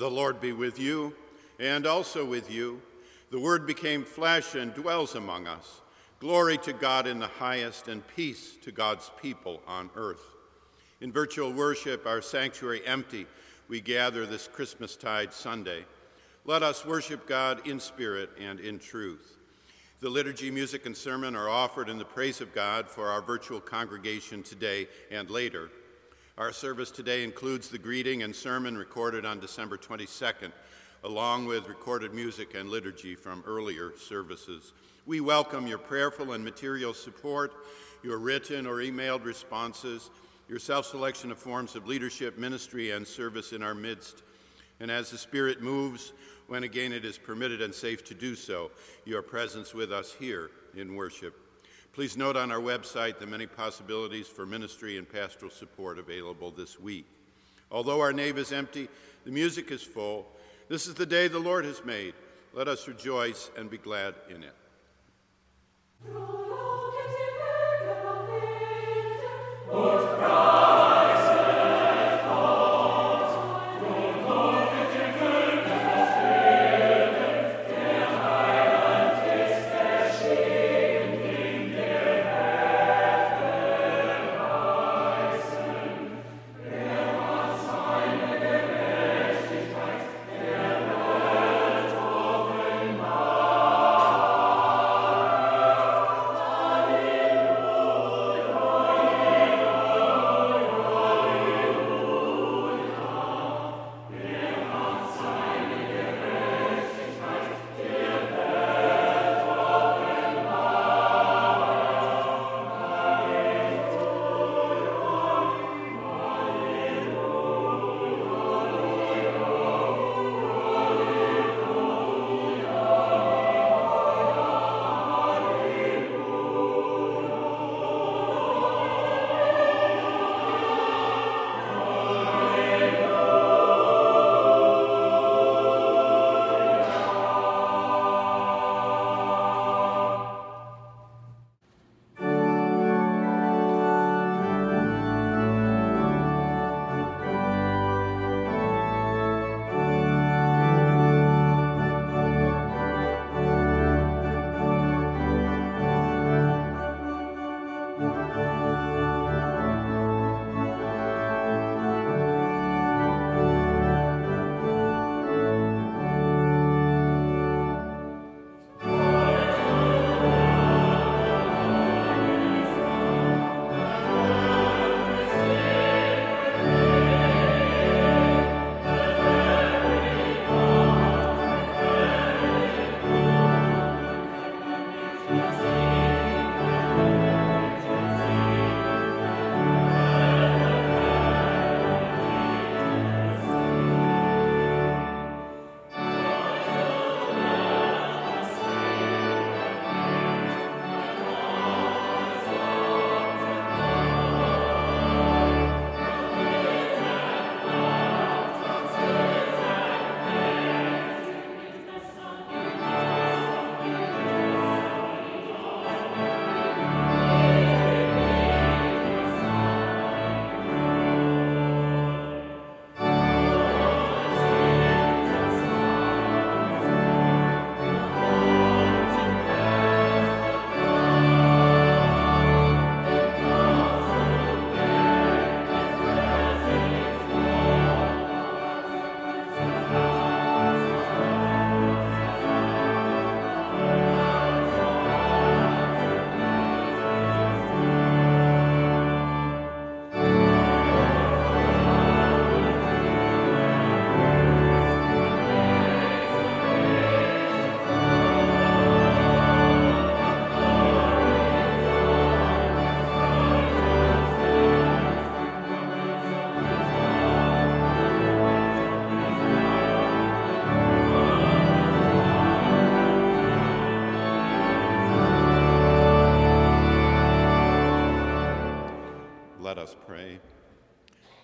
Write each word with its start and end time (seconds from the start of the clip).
The 0.00 0.10
Lord 0.10 0.40
be 0.40 0.54
with 0.54 0.78
you, 0.78 1.12
and 1.58 1.86
also 1.86 2.24
with 2.24 2.50
you. 2.50 2.80
The 3.30 3.38
Word 3.38 3.66
became 3.66 4.02
flesh 4.02 4.54
and 4.54 4.72
dwells 4.72 5.14
among 5.14 5.46
us. 5.46 5.82
Glory 6.20 6.56
to 6.56 6.72
God 6.72 7.06
in 7.06 7.18
the 7.18 7.26
highest, 7.26 7.86
and 7.86 8.02
peace 8.16 8.56
to 8.62 8.72
God's 8.72 9.10
people 9.20 9.60
on 9.66 9.90
earth. 9.96 10.22
In 11.02 11.12
virtual 11.12 11.52
worship, 11.52 12.06
our 12.06 12.22
sanctuary 12.22 12.80
empty, 12.86 13.26
we 13.68 13.82
gather 13.82 14.24
this 14.24 14.48
Christmastide 14.48 15.34
Sunday. 15.34 15.84
Let 16.46 16.62
us 16.62 16.86
worship 16.86 17.28
God 17.28 17.68
in 17.68 17.78
spirit 17.78 18.30
and 18.40 18.58
in 18.58 18.78
truth. 18.78 19.36
The 20.00 20.08
liturgy, 20.08 20.50
music, 20.50 20.86
and 20.86 20.96
sermon 20.96 21.36
are 21.36 21.50
offered 21.50 21.90
in 21.90 21.98
the 21.98 22.06
praise 22.06 22.40
of 22.40 22.54
God 22.54 22.88
for 22.88 23.08
our 23.08 23.20
virtual 23.20 23.60
congregation 23.60 24.42
today 24.42 24.88
and 25.10 25.28
later. 25.28 25.70
Our 26.38 26.52
service 26.52 26.90
today 26.90 27.24
includes 27.24 27.68
the 27.68 27.78
greeting 27.78 28.22
and 28.22 28.34
sermon 28.34 28.78
recorded 28.78 29.26
on 29.26 29.40
December 29.40 29.76
22nd, 29.76 30.52
along 31.04 31.46
with 31.46 31.68
recorded 31.68 32.14
music 32.14 32.54
and 32.54 32.70
liturgy 32.70 33.14
from 33.14 33.42
earlier 33.46 33.92
services. 33.98 34.72
We 35.06 35.20
welcome 35.20 35.66
your 35.66 35.78
prayerful 35.78 36.32
and 36.32 36.44
material 36.44 36.94
support, 36.94 37.52
your 38.02 38.18
written 38.18 38.66
or 38.66 38.76
emailed 38.76 39.24
responses, 39.24 40.10
your 40.48 40.60
self 40.60 40.86
selection 40.86 41.30
of 41.30 41.38
forms 41.38 41.74
of 41.74 41.86
leadership, 41.86 42.38
ministry, 42.38 42.92
and 42.92 43.06
service 43.06 43.52
in 43.52 43.62
our 43.62 43.74
midst. 43.74 44.22
And 44.78 44.90
as 44.90 45.10
the 45.10 45.18
Spirit 45.18 45.60
moves, 45.60 46.12
when 46.46 46.62
again 46.62 46.92
it 46.92 47.04
is 47.04 47.18
permitted 47.18 47.60
and 47.60 47.74
safe 47.74 48.04
to 48.04 48.14
do 48.14 48.34
so, 48.34 48.70
your 49.04 49.20
presence 49.20 49.74
with 49.74 49.92
us 49.92 50.14
here 50.18 50.50
in 50.74 50.94
worship. 50.94 51.49
Please 52.00 52.16
note 52.16 52.34
on 52.34 52.50
our 52.50 52.60
website 52.60 53.18
the 53.18 53.26
many 53.26 53.46
possibilities 53.46 54.26
for 54.26 54.46
ministry 54.46 54.96
and 54.96 55.06
pastoral 55.06 55.50
support 55.50 55.98
available 55.98 56.50
this 56.50 56.80
week. 56.80 57.04
Although 57.70 58.00
our 58.00 58.10
nave 58.10 58.38
is 58.38 58.52
empty, 58.52 58.88
the 59.26 59.30
music 59.30 59.70
is 59.70 59.82
full. 59.82 60.26
This 60.70 60.86
is 60.86 60.94
the 60.94 61.04
day 61.04 61.28
the 61.28 61.38
Lord 61.38 61.66
has 61.66 61.84
made. 61.84 62.14
Let 62.54 62.68
us 62.68 62.88
rejoice 62.88 63.50
and 63.54 63.68
be 63.68 63.76
glad 63.76 64.14
in 64.30 64.44
it. 64.44 64.54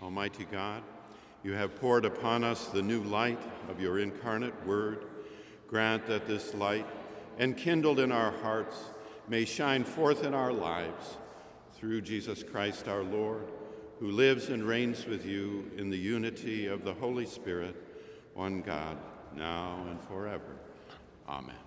Almighty 0.02 0.46
God, 0.50 0.82
you 1.42 1.52
have 1.52 1.76
poured 1.76 2.04
upon 2.04 2.44
us 2.44 2.66
the 2.66 2.82
new 2.82 3.02
light 3.02 3.40
of 3.68 3.80
your 3.80 3.98
incarnate 3.98 4.66
word. 4.66 5.04
Grant 5.68 6.06
that 6.06 6.26
this 6.26 6.54
light, 6.54 6.86
enkindled 7.38 8.00
in 8.00 8.12
our 8.12 8.32
hearts, 8.42 8.76
may 9.28 9.44
shine 9.44 9.84
forth 9.84 10.24
in 10.24 10.34
our 10.34 10.52
lives 10.52 11.16
through 11.74 12.00
Jesus 12.00 12.42
Christ 12.42 12.88
our 12.88 13.02
Lord, 13.02 13.48
who 14.00 14.10
lives 14.10 14.48
and 14.48 14.62
reigns 14.62 15.06
with 15.06 15.24
you 15.26 15.70
in 15.76 15.90
the 15.90 15.98
unity 15.98 16.66
of 16.66 16.84
the 16.84 16.94
Holy 16.94 17.26
Spirit, 17.26 17.76
one 18.34 18.62
God, 18.62 18.96
now 19.34 19.84
and 19.88 20.00
forever. 20.00 20.56
Amen. 21.28 21.65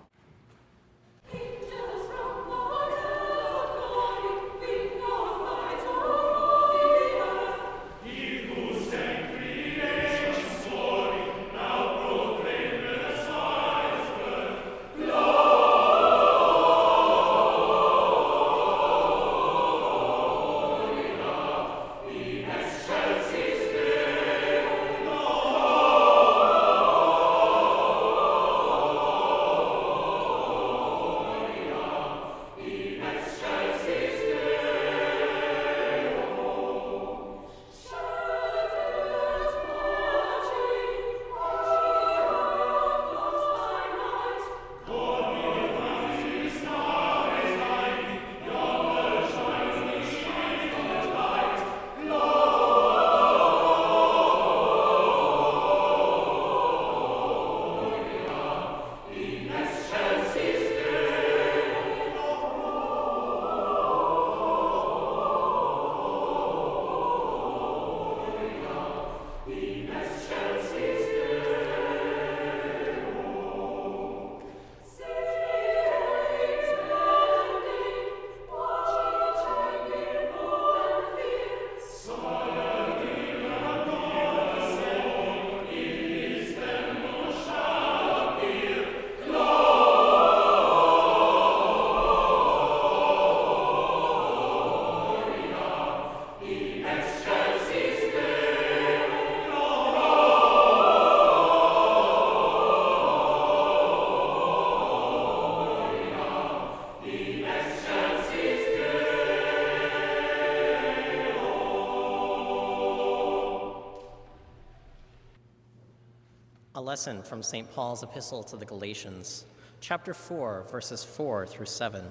Lesson 116.89 117.21
from 117.21 117.43
St. 117.43 117.71
Paul's 117.71 118.01
epistle 118.01 118.41
to 118.41 118.57
the 118.57 118.65
Galatians, 118.65 119.45
chapter 119.79 120.11
4, 120.11 120.65
verses 120.71 121.03
4 121.03 121.45
through 121.45 121.67
7. 121.67 122.03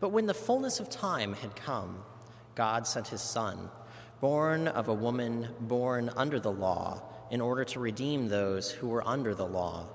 But 0.00 0.08
when 0.08 0.26
the 0.26 0.34
fullness 0.34 0.80
of 0.80 0.90
time 0.90 1.32
had 1.34 1.54
come, 1.54 2.02
God 2.56 2.88
sent 2.88 3.06
his 3.06 3.22
Son, 3.22 3.70
born 4.20 4.66
of 4.66 4.88
a 4.88 4.92
woman 4.92 5.50
born 5.60 6.10
under 6.16 6.40
the 6.40 6.50
law, 6.50 7.04
in 7.30 7.40
order 7.40 7.62
to 7.66 7.78
redeem 7.78 8.26
those 8.26 8.68
who 8.72 8.88
were 8.88 9.06
under 9.06 9.32
the 9.32 9.46
law, 9.46 9.86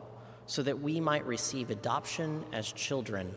so 0.45 0.63
that 0.63 0.79
we 0.79 1.01
might 1.01 1.25
receive 1.25 1.69
adoption 1.69 2.45
as 2.53 2.71
children. 2.71 3.35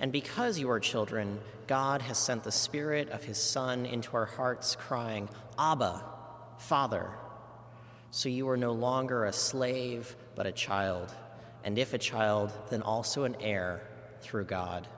And 0.00 0.10
because 0.10 0.58
you 0.58 0.70
are 0.70 0.80
children, 0.80 1.38
God 1.66 2.00
has 2.00 2.16
sent 2.16 2.44
the 2.44 2.50
Spirit 2.50 3.10
of 3.10 3.24
His 3.24 3.36
Son 3.36 3.84
into 3.84 4.16
our 4.16 4.24
hearts, 4.24 4.74
crying, 4.74 5.28
Abba, 5.58 6.02
Father. 6.56 7.10
So 8.10 8.28
you 8.28 8.48
are 8.48 8.56
no 8.56 8.72
longer 8.72 9.24
a 9.24 9.32
slave, 9.32 10.16
but 10.34 10.46
a 10.46 10.52
child, 10.52 11.14
and 11.64 11.78
if 11.78 11.92
a 11.92 11.98
child, 11.98 12.52
then 12.70 12.82
also 12.82 13.24
an 13.24 13.36
heir 13.40 13.82
through 14.20 14.44
God. 14.44 14.88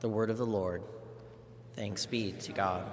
The 0.00 0.08
word 0.08 0.30
of 0.30 0.38
the 0.38 0.46
Lord. 0.46 0.82
Thanks 1.74 2.06
be 2.06 2.32
to 2.32 2.52
God. 2.52 2.86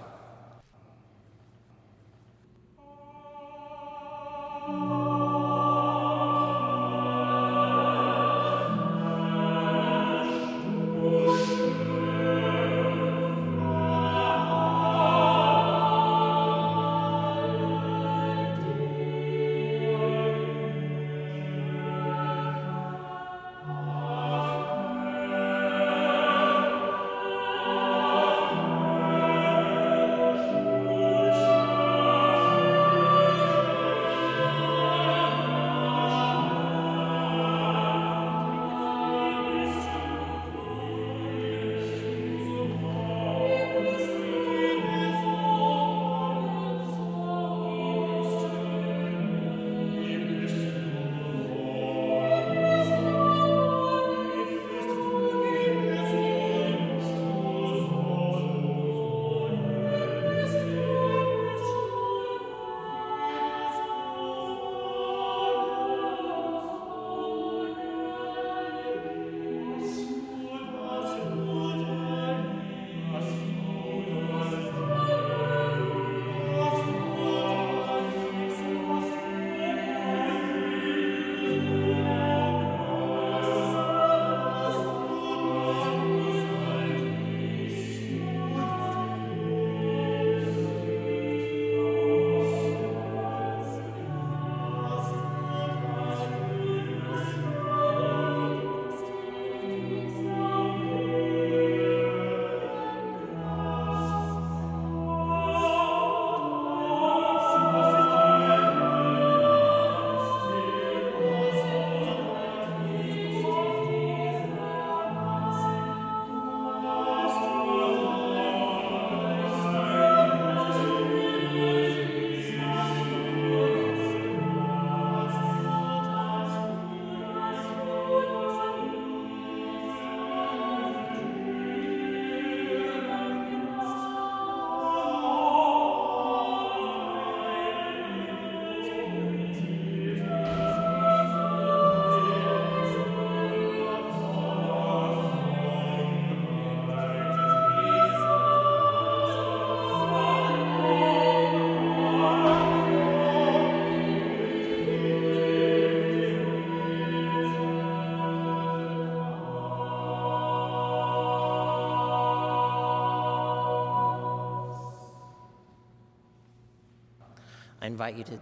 I 167.85 167.87
invite 167.87 168.15
you 168.15 168.23
to 168.23 168.39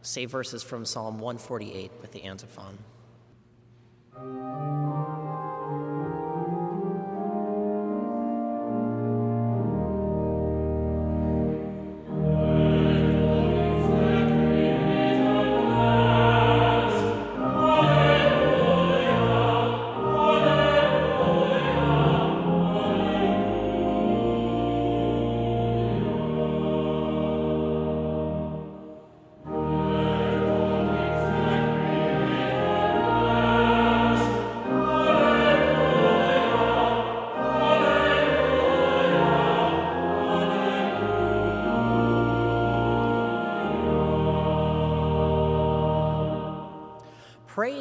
say 0.00 0.24
verses 0.24 0.64
from 0.64 0.84
Psalm 0.84 1.20
148 1.20 1.92
with 2.00 2.10
the 2.10 2.24
antiphon. 2.24 2.76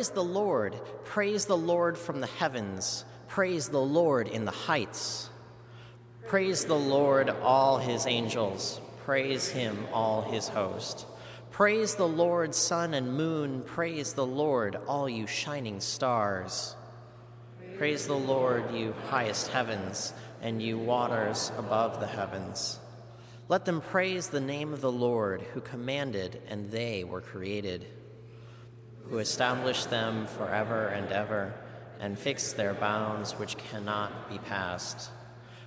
Praise 0.01 0.09
the 0.09 0.23
Lord. 0.23 0.81
Praise 1.03 1.45
the 1.45 1.55
Lord 1.55 1.95
from 1.95 2.21
the 2.21 2.25
heavens. 2.25 3.05
Praise 3.27 3.69
the 3.69 3.77
Lord 3.77 4.27
in 4.27 4.45
the 4.45 4.49
heights. 4.49 5.29
Praise 6.25 6.65
the 6.65 6.73
Lord, 6.73 7.29
all 7.29 7.77
his 7.77 8.07
angels. 8.07 8.81
Praise 9.05 9.49
him, 9.49 9.77
all 9.93 10.23
his 10.23 10.47
host. 10.47 11.05
Praise 11.51 11.93
the 11.93 12.07
Lord, 12.07 12.55
sun 12.55 12.95
and 12.95 13.15
moon. 13.15 13.61
Praise 13.61 14.13
the 14.13 14.25
Lord, 14.25 14.75
all 14.87 15.07
you 15.07 15.27
shining 15.27 15.79
stars. 15.79 16.75
Praise 17.77 18.07
the 18.07 18.17
Lord, 18.17 18.73
you 18.73 18.95
highest 19.09 19.49
heavens, 19.49 20.13
and 20.41 20.63
you 20.63 20.79
waters 20.79 21.51
above 21.59 21.99
the 21.99 22.07
heavens. 22.07 22.79
Let 23.49 23.65
them 23.65 23.81
praise 23.81 24.29
the 24.29 24.41
name 24.41 24.73
of 24.73 24.81
the 24.81 24.91
Lord, 24.91 25.43
who 25.53 25.61
commanded, 25.61 26.41
and 26.47 26.71
they 26.71 27.03
were 27.03 27.21
created 27.21 27.85
who 29.11 29.17
established 29.17 29.89
them 29.89 30.25
forever 30.25 30.87
and 30.87 31.11
ever 31.11 31.53
and 31.99 32.17
fixed 32.17 32.55
their 32.55 32.73
bounds 32.73 33.33
which 33.33 33.57
cannot 33.57 34.29
be 34.29 34.37
passed. 34.37 35.11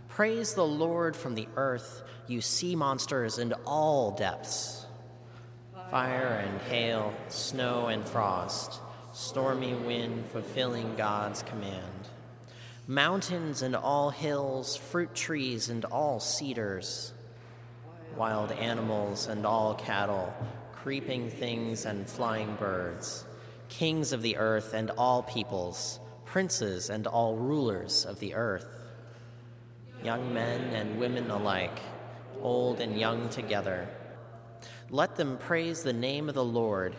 Praise 0.08 0.54
the 0.54 0.64
Lord 0.64 1.14
from 1.14 1.34
the 1.34 1.46
earth, 1.54 2.02
you 2.26 2.40
sea 2.40 2.74
monsters 2.74 3.36
and 3.36 3.52
all 3.66 4.12
depths. 4.12 4.86
Fire 5.90 6.42
and 6.42 6.58
hail, 6.62 7.12
snow 7.28 7.88
and 7.88 8.02
frost, 8.08 8.80
stormy 9.12 9.74
wind 9.74 10.24
fulfilling 10.32 10.96
God's 10.96 11.42
command. 11.42 12.08
Mountains 12.86 13.60
and 13.60 13.76
all 13.76 14.08
hills, 14.08 14.74
fruit 14.74 15.14
trees 15.14 15.68
and 15.68 15.84
all 15.84 16.18
cedars, 16.18 17.12
wild 18.16 18.52
animals 18.52 19.26
and 19.26 19.44
all 19.44 19.74
cattle, 19.74 20.32
creeping 20.72 21.28
things 21.28 21.84
and 21.84 22.08
flying 22.08 22.54
birds 22.54 23.26
kings 23.68 24.12
of 24.12 24.22
the 24.22 24.36
earth 24.36 24.74
and 24.74 24.90
all 24.90 25.22
peoples, 25.22 26.00
princes 26.24 26.90
and 26.90 27.06
all 27.06 27.36
rulers 27.36 28.04
of 28.04 28.18
the 28.20 28.34
earth, 28.34 28.66
young 30.02 30.32
men 30.34 30.60
and 30.74 30.98
women 30.98 31.30
alike, 31.30 31.80
old 32.40 32.80
and 32.80 32.98
young 32.98 33.28
together. 33.28 33.88
Let 34.90 35.16
them 35.16 35.38
praise 35.38 35.82
the 35.82 35.92
name 35.92 36.28
of 36.28 36.34
the 36.34 36.44
Lord, 36.44 36.94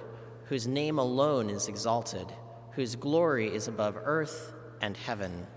whose 0.46 0.68
name 0.68 1.00
alone 1.00 1.50
is 1.50 1.68
exalted, 1.68 2.28
whose 2.72 2.96
glory 2.96 3.54
is 3.54 3.68
above 3.68 3.98
earth 4.04 4.54
and 4.82 4.98
heaven. 4.98 5.48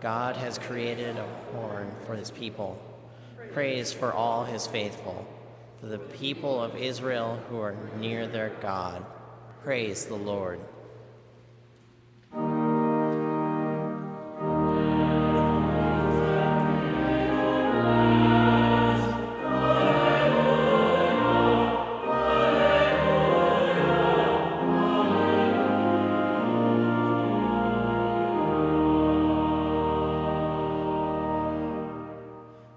God 0.00 0.36
has 0.36 0.58
created 0.58 1.16
a 1.16 1.28
horn 1.52 1.90
for 2.06 2.14
his 2.14 2.30
people, 2.30 2.80
praise 3.52 3.92
for 3.92 4.12
all 4.12 4.44
his 4.44 4.66
faithful, 4.66 5.26
for 5.80 5.86
the 5.86 5.98
people 5.98 6.62
of 6.62 6.76
Israel 6.76 7.40
who 7.48 7.60
are 7.60 7.76
near 7.98 8.26
their 8.26 8.50
God. 8.60 9.04
Praise 9.64 10.06
the 10.06 10.14
Lord. 10.14 10.60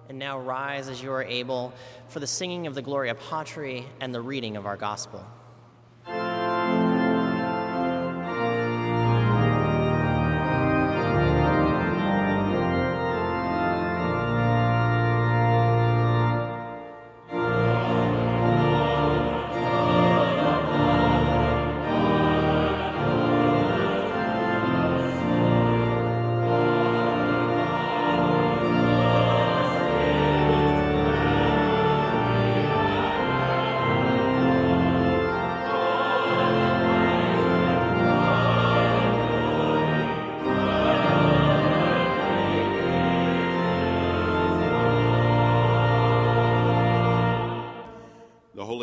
And 0.09 0.19
now 0.19 0.39
rise 0.39 0.89
as 0.89 1.01
you 1.01 1.11
are 1.13 1.23
able 1.23 1.73
for 2.09 2.19
the 2.19 2.27
singing 2.27 2.67
of 2.67 2.75
the 2.75 2.81
Gloria 2.81 3.15
Patri 3.15 3.85
and 4.01 4.13
the 4.13 4.19
reading 4.19 4.57
of 4.57 4.65
our 4.65 4.75
gospel. 4.75 5.25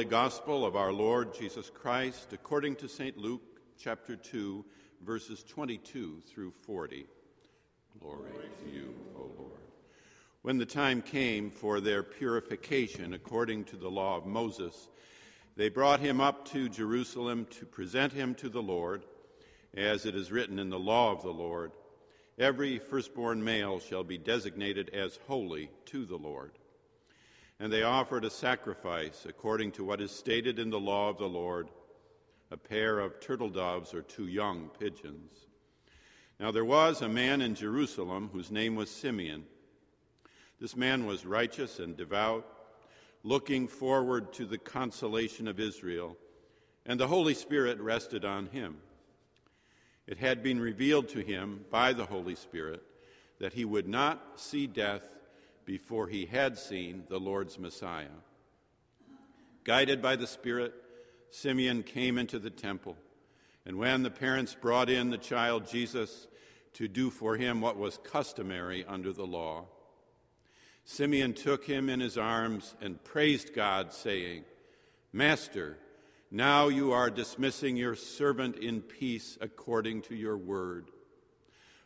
Gospel 0.08 0.64
of 0.64 0.74
our 0.74 0.92
Lord 0.92 1.34
Jesus 1.34 1.68
Christ 1.68 2.32
according 2.32 2.76
to 2.76 2.88
St. 2.88 3.18
Luke 3.18 3.42
chapter 3.78 4.16
2, 4.16 4.64
verses 5.04 5.44
22 5.44 6.22
through 6.26 6.50
40. 6.50 7.04
Glory 8.00 8.30
to 8.64 8.70
you, 8.70 8.94
O 9.16 9.30
Lord. 9.36 9.60
When 10.40 10.56
the 10.56 10.64
time 10.64 11.02
came 11.02 11.50
for 11.50 11.80
their 11.80 12.02
purification 12.02 13.12
according 13.12 13.64
to 13.64 13.76
the 13.76 13.90
law 13.90 14.16
of 14.16 14.24
Moses, 14.24 14.88
they 15.56 15.68
brought 15.68 16.00
him 16.00 16.22
up 16.22 16.46
to 16.52 16.70
Jerusalem 16.70 17.46
to 17.50 17.66
present 17.66 18.14
him 18.14 18.34
to 18.36 18.48
the 18.48 18.62
Lord, 18.62 19.04
as 19.74 20.06
it 20.06 20.14
is 20.14 20.32
written 20.32 20.58
in 20.58 20.70
the 20.70 20.78
law 20.78 21.12
of 21.12 21.22
the 21.22 21.28
Lord 21.28 21.72
Every 22.38 22.78
firstborn 22.78 23.42
male 23.42 23.80
shall 23.80 24.04
be 24.04 24.16
designated 24.16 24.90
as 24.90 25.18
holy 25.26 25.70
to 25.86 26.06
the 26.06 26.16
Lord 26.16 26.52
and 27.60 27.72
they 27.72 27.82
offered 27.82 28.24
a 28.24 28.30
sacrifice 28.30 29.26
according 29.28 29.72
to 29.72 29.84
what 29.84 30.00
is 30.00 30.10
stated 30.10 30.58
in 30.58 30.70
the 30.70 30.80
law 30.80 31.08
of 31.08 31.18
the 31.18 31.28
Lord 31.28 31.68
a 32.50 32.56
pair 32.56 32.98
of 33.00 33.20
turtle 33.20 33.50
doves 33.50 33.92
or 33.92 34.02
two 34.02 34.26
young 34.26 34.70
pigeons. 34.78 35.32
Now 36.40 36.50
there 36.50 36.64
was 36.64 37.02
a 37.02 37.08
man 37.08 37.42
in 37.42 37.54
Jerusalem 37.54 38.30
whose 38.32 38.50
name 38.50 38.74
was 38.74 38.90
Simeon. 38.90 39.44
This 40.60 40.76
man 40.76 41.04
was 41.04 41.26
righteous 41.26 41.78
and 41.78 41.96
devout, 41.96 42.46
looking 43.22 43.68
forward 43.68 44.32
to 44.34 44.46
the 44.46 44.58
consolation 44.58 45.46
of 45.46 45.60
Israel, 45.60 46.16
and 46.86 46.98
the 46.98 47.08
Holy 47.08 47.34
Spirit 47.34 47.80
rested 47.80 48.24
on 48.24 48.46
him. 48.46 48.78
It 50.06 50.18
had 50.18 50.42
been 50.42 50.58
revealed 50.58 51.08
to 51.10 51.20
him 51.20 51.64
by 51.70 51.92
the 51.92 52.06
Holy 52.06 52.34
Spirit 52.34 52.82
that 53.40 53.52
he 53.52 53.64
would 53.64 53.86
not 53.86 54.40
see 54.40 54.66
death 54.66 55.17
before 55.68 56.08
he 56.08 56.24
had 56.24 56.56
seen 56.56 57.02
the 57.10 57.20
Lord's 57.20 57.58
Messiah. 57.58 58.06
Guided 59.64 60.00
by 60.00 60.16
the 60.16 60.26
Spirit, 60.26 60.72
Simeon 61.30 61.82
came 61.82 62.16
into 62.16 62.38
the 62.38 62.48
temple, 62.48 62.96
and 63.66 63.76
when 63.76 64.02
the 64.02 64.10
parents 64.10 64.56
brought 64.58 64.88
in 64.88 65.10
the 65.10 65.18
child 65.18 65.68
Jesus 65.68 66.26
to 66.72 66.88
do 66.88 67.10
for 67.10 67.36
him 67.36 67.60
what 67.60 67.76
was 67.76 67.98
customary 67.98 68.82
under 68.88 69.12
the 69.12 69.26
law, 69.26 69.66
Simeon 70.86 71.34
took 71.34 71.66
him 71.66 71.90
in 71.90 72.00
his 72.00 72.16
arms 72.16 72.74
and 72.80 73.04
praised 73.04 73.52
God, 73.52 73.92
saying, 73.92 74.44
Master, 75.12 75.76
now 76.30 76.68
you 76.68 76.92
are 76.92 77.10
dismissing 77.10 77.76
your 77.76 77.94
servant 77.94 78.56
in 78.56 78.80
peace 78.80 79.36
according 79.38 80.00
to 80.00 80.14
your 80.14 80.38
word. 80.38 80.88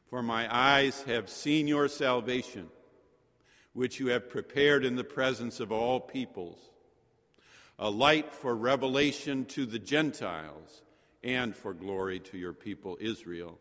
For 0.08 0.22
my 0.22 0.46
eyes 0.54 1.02
have 1.08 1.28
seen 1.28 1.66
your 1.66 1.88
salvation 1.88 2.68
which 3.72 3.98
you 3.98 4.08
have 4.08 4.28
prepared 4.28 4.84
in 4.84 4.96
the 4.96 5.04
presence 5.04 5.60
of 5.60 5.72
all 5.72 6.00
peoples, 6.00 6.70
a 7.78 7.90
light 7.90 8.32
for 8.32 8.54
revelation 8.54 9.44
to 9.46 9.64
the 9.64 9.78
Gentiles, 9.78 10.82
and 11.24 11.54
for 11.54 11.72
glory 11.72 12.18
to 12.18 12.36
your 12.36 12.52
people 12.52 12.98
Israel. 13.00 13.58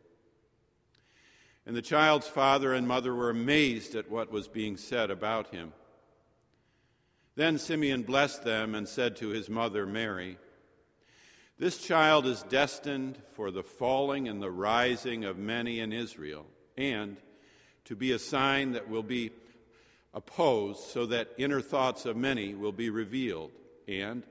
And 1.65 1.75
the 1.75 1.82
child's 1.82 2.27
father 2.27 2.74
and 2.74 2.88
mother 2.88 3.13
were 3.13 3.30
amazed 3.30 3.96
at 3.96 4.10
what 4.10 4.32
was 4.32 4.48
being 4.48 4.77
said 4.77 5.12
about 5.12 5.53
him. 5.53 5.74
Then 7.36 7.58
Simeon 7.58 8.03
blessed 8.03 8.44
them 8.44 8.75
and 8.75 8.88
said 8.88 9.15
to 9.18 9.30
his 9.30 9.50
mother 9.50 9.86
Mary, 9.86 10.38
This 11.58 11.77
child 11.77 12.25
is 12.25 12.44
destined 12.44 13.20
for 13.36 13.51
the 13.51 13.63
falling 13.63 14.27
and 14.27 14.41
the 14.41 14.51
rising 14.51 15.24
of 15.24 15.38
many 15.38 15.80
in 15.80 15.94
Israel, 15.94 16.48
and 16.77 17.18
to 17.86 17.96
be 17.96 18.12
a 18.12 18.20
sign 18.20 18.74
that 18.74 18.89
will 18.89 19.03
be 19.03 19.32
opposed, 20.13 20.80
so 20.80 21.06
that 21.06 21.30
inner 21.38 21.62
thoughts 21.62 22.06
of 22.06 22.18
many 22.18 22.53
will 22.53 22.72
be 22.72 22.89
revealed, 22.89 23.51
and 23.88 24.24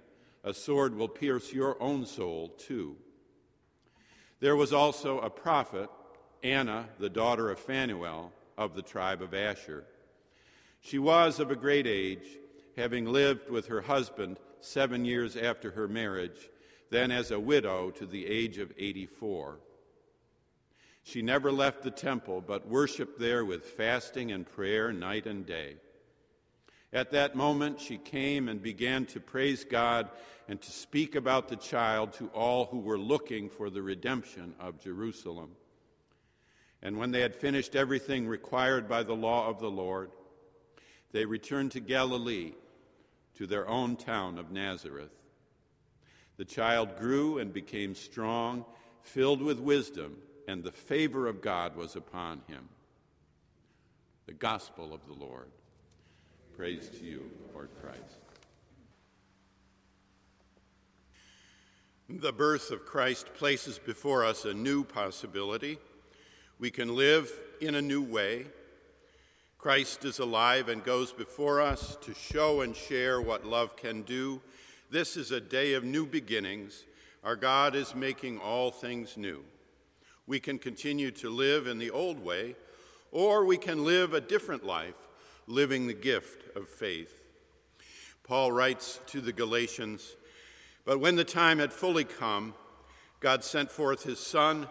a 0.44 0.54
sword 0.54 0.94
will 0.94 1.08
pierce 1.08 1.52
your 1.52 1.80
own 1.82 2.06
soul 2.06 2.48
too. 2.48 2.96
There 4.40 4.56
was 4.56 4.72
also 4.72 5.20
a 5.20 5.30
prophet, 5.30 5.90
Anna, 6.42 6.88
the 6.98 7.10
daughter 7.10 7.50
of 7.50 7.58
Phanuel, 7.58 8.32
of 8.56 8.74
the 8.74 8.82
tribe 8.82 9.22
of 9.22 9.34
Asher. 9.34 9.84
She 10.80 10.98
was 10.98 11.40
of 11.40 11.50
a 11.50 11.56
great 11.56 11.86
age, 11.86 12.38
having 12.76 13.06
lived 13.06 13.50
with 13.50 13.66
her 13.66 13.82
husband 13.82 14.38
seven 14.60 15.04
years 15.04 15.36
after 15.36 15.70
her 15.72 15.88
marriage, 15.88 16.50
then 16.90 17.10
as 17.10 17.30
a 17.30 17.40
widow 17.40 17.90
to 17.90 18.06
the 18.06 18.26
age 18.26 18.58
of 18.58 18.72
84. 18.78 19.58
She 21.02 21.22
never 21.22 21.50
left 21.50 21.82
the 21.82 21.90
temple, 21.90 22.40
but 22.40 22.68
worshiped 22.68 23.18
there 23.18 23.44
with 23.44 23.64
fasting 23.64 24.30
and 24.32 24.46
prayer 24.46 24.92
night 24.92 25.26
and 25.26 25.46
day. 25.46 25.76
At 26.92 27.12
that 27.12 27.36
moment, 27.36 27.80
she 27.80 27.98
came 27.98 28.48
and 28.48 28.62
began 28.62 29.06
to 29.06 29.20
praise 29.20 29.64
God 29.64 30.10
and 30.48 30.60
to 30.60 30.70
speak 30.70 31.14
about 31.14 31.48
the 31.48 31.56
child 31.56 32.12
to 32.14 32.26
all 32.28 32.66
who 32.66 32.80
were 32.80 32.98
looking 32.98 33.48
for 33.48 33.70
the 33.70 33.82
redemption 33.82 34.54
of 34.58 34.80
Jerusalem. 34.80 35.52
And 36.82 36.98
when 36.98 37.12
they 37.12 37.20
had 37.20 37.36
finished 37.36 37.76
everything 37.76 38.26
required 38.26 38.88
by 38.88 39.02
the 39.02 39.14
law 39.14 39.48
of 39.48 39.60
the 39.60 39.70
Lord, 39.70 40.10
they 41.12 41.24
returned 41.24 41.72
to 41.72 41.80
Galilee, 41.80 42.52
to 43.36 43.46
their 43.46 43.68
own 43.68 43.96
town 43.96 44.38
of 44.38 44.50
Nazareth. 44.50 45.12
The 46.36 46.44
child 46.44 46.96
grew 46.98 47.38
and 47.38 47.52
became 47.52 47.94
strong, 47.94 48.64
filled 49.02 49.42
with 49.42 49.60
wisdom 49.60 50.16
and 50.50 50.64
the 50.64 50.72
favor 50.72 51.28
of 51.28 51.40
God 51.40 51.76
was 51.76 51.94
upon 51.94 52.42
him. 52.48 52.68
The 54.26 54.32
gospel 54.32 54.92
of 54.92 55.00
the 55.06 55.24
Lord. 55.24 55.46
Praise 56.56 56.88
to 56.98 57.04
you, 57.04 57.30
Lord 57.54 57.68
Christ. 57.80 58.18
The 62.08 62.32
birth 62.32 62.72
of 62.72 62.84
Christ 62.84 63.32
places 63.34 63.78
before 63.78 64.24
us 64.24 64.44
a 64.44 64.52
new 64.52 64.82
possibility. 64.82 65.78
We 66.58 66.72
can 66.72 66.96
live 66.96 67.30
in 67.60 67.76
a 67.76 67.82
new 67.82 68.02
way. 68.02 68.46
Christ 69.56 70.04
is 70.04 70.18
alive 70.18 70.68
and 70.68 70.82
goes 70.82 71.12
before 71.12 71.60
us 71.60 71.96
to 72.00 72.12
show 72.12 72.62
and 72.62 72.74
share 72.74 73.22
what 73.22 73.46
love 73.46 73.76
can 73.76 74.02
do. 74.02 74.40
This 74.90 75.16
is 75.16 75.30
a 75.30 75.40
day 75.40 75.74
of 75.74 75.84
new 75.84 76.06
beginnings. 76.06 76.86
Our 77.22 77.36
God 77.36 77.76
is 77.76 77.94
making 77.94 78.38
all 78.40 78.72
things 78.72 79.16
new. 79.16 79.44
We 80.30 80.38
can 80.38 80.60
continue 80.60 81.10
to 81.10 81.28
live 81.28 81.66
in 81.66 81.80
the 81.80 81.90
old 81.90 82.24
way, 82.24 82.54
or 83.10 83.44
we 83.44 83.56
can 83.56 83.84
live 83.84 84.14
a 84.14 84.20
different 84.20 84.64
life, 84.64 85.08
living 85.48 85.88
the 85.88 85.92
gift 85.92 86.56
of 86.56 86.68
faith. 86.68 87.20
Paul 88.22 88.52
writes 88.52 89.00
to 89.08 89.20
the 89.20 89.32
Galatians 89.32 90.14
But 90.84 91.00
when 91.00 91.16
the 91.16 91.24
time 91.24 91.58
had 91.58 91.72
fully 91.72 92.04
come, 92.04 92.54
God 93.18 93.42
sent 93.42 93.72
forth 93.72 94.04
his 94.04 94.20
Son, 94.20 94.68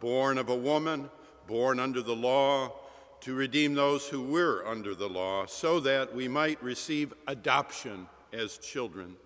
born 0.00 0.38
of 0.38 0.48
a 0.48 0.56
woman, 0.56 1.10
born 1.46 1.78
under 1.78 2.00
the 2.00 2.16
law, 2.16 2.72
to 3.20 3.34
redeem 3.34 3.74
those 3.74 4.08
who 4.08 4.22
were 4.22 4.66
under 4.66 4.94
the 4.94 5.10
law, 5.10 5.44
so 5.44 5.78
that 5.80 6.14
we 6.14 6.26
might 6.26 6.62
receive 6.62 7.12
adoption 7.26 8.06
as 8.32 8.56
children. 8.56 9.16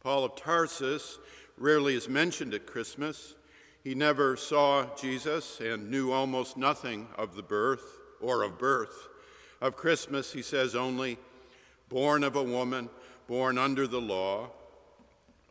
Paul 0.00 0.24
of 0.24 0.34
Tarsus 0.34 1.20
rarely 1.56 1.94
is 1.94 2.08
mentioned 2.08 2.54
at 2.54 2.66
Christmas. 2.66 3.35
He 3.86 3.94
never 3.94 4.36
saw 4.36 4.86
Jesus 4.96 5.60
and 5.60 5.92
knew 5.92 6.10
almost 6.10 6.56
nothing 6.56 7.06
of 7.16 7.36
the 7.36 7.42
birth 7.44 8.00
or 8.20 8.42
of 8.42 8.58
birth. 8.58 9.06
Of 9.60 9.76
Christmas, 9.76 10.32
he 10.32 10.42
says 10.42 10.74
only, 10.74 11.18
born 11.88 12.24
of 12.24 12.34
a 12.34 12.42
woman, 12.42 12.90
born 13.28 13.58
under 13.58 13.86
the 13.86 14.00
law, 14.00 14.50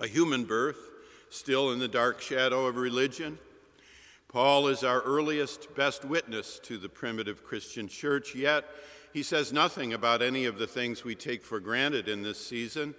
a 0.01 0.07
human 0.07 0.43
birth, 0.43 0.75
still 1.29 1.71
in 1.71 1.79
the 1.79 1.87
dark 1.87 2.19
shadow 2.19 2.65
of 2.65 2.75
religion. 2.75 3.39
Paul 4.27 4.67
is 4.67 4.83
our 4.83 4.99
earliest, 5.03 5.73
best 5.73 6.03
witness 6.03 6.59
to 6.63 6.77
the 6.77 6.89
primitive 6.89 7.41
Christian 7.41 7.87
church, 7.87 8.35
yet 8.35 8.65
he 9.13 9.23
says 9.23 9.53
nothing 9.53 9.93
about 9.93 10.21
any 10.21 10.43
of 10.43 10.57
the 10.57 10.67
things 10.67 11.05
we 11.05 11.15
take 11.15 11.45
for 11.45 11.61
granted 11.61 12.09
in 12.09 12.21
this 12.21 12.45
season 12.45 12.95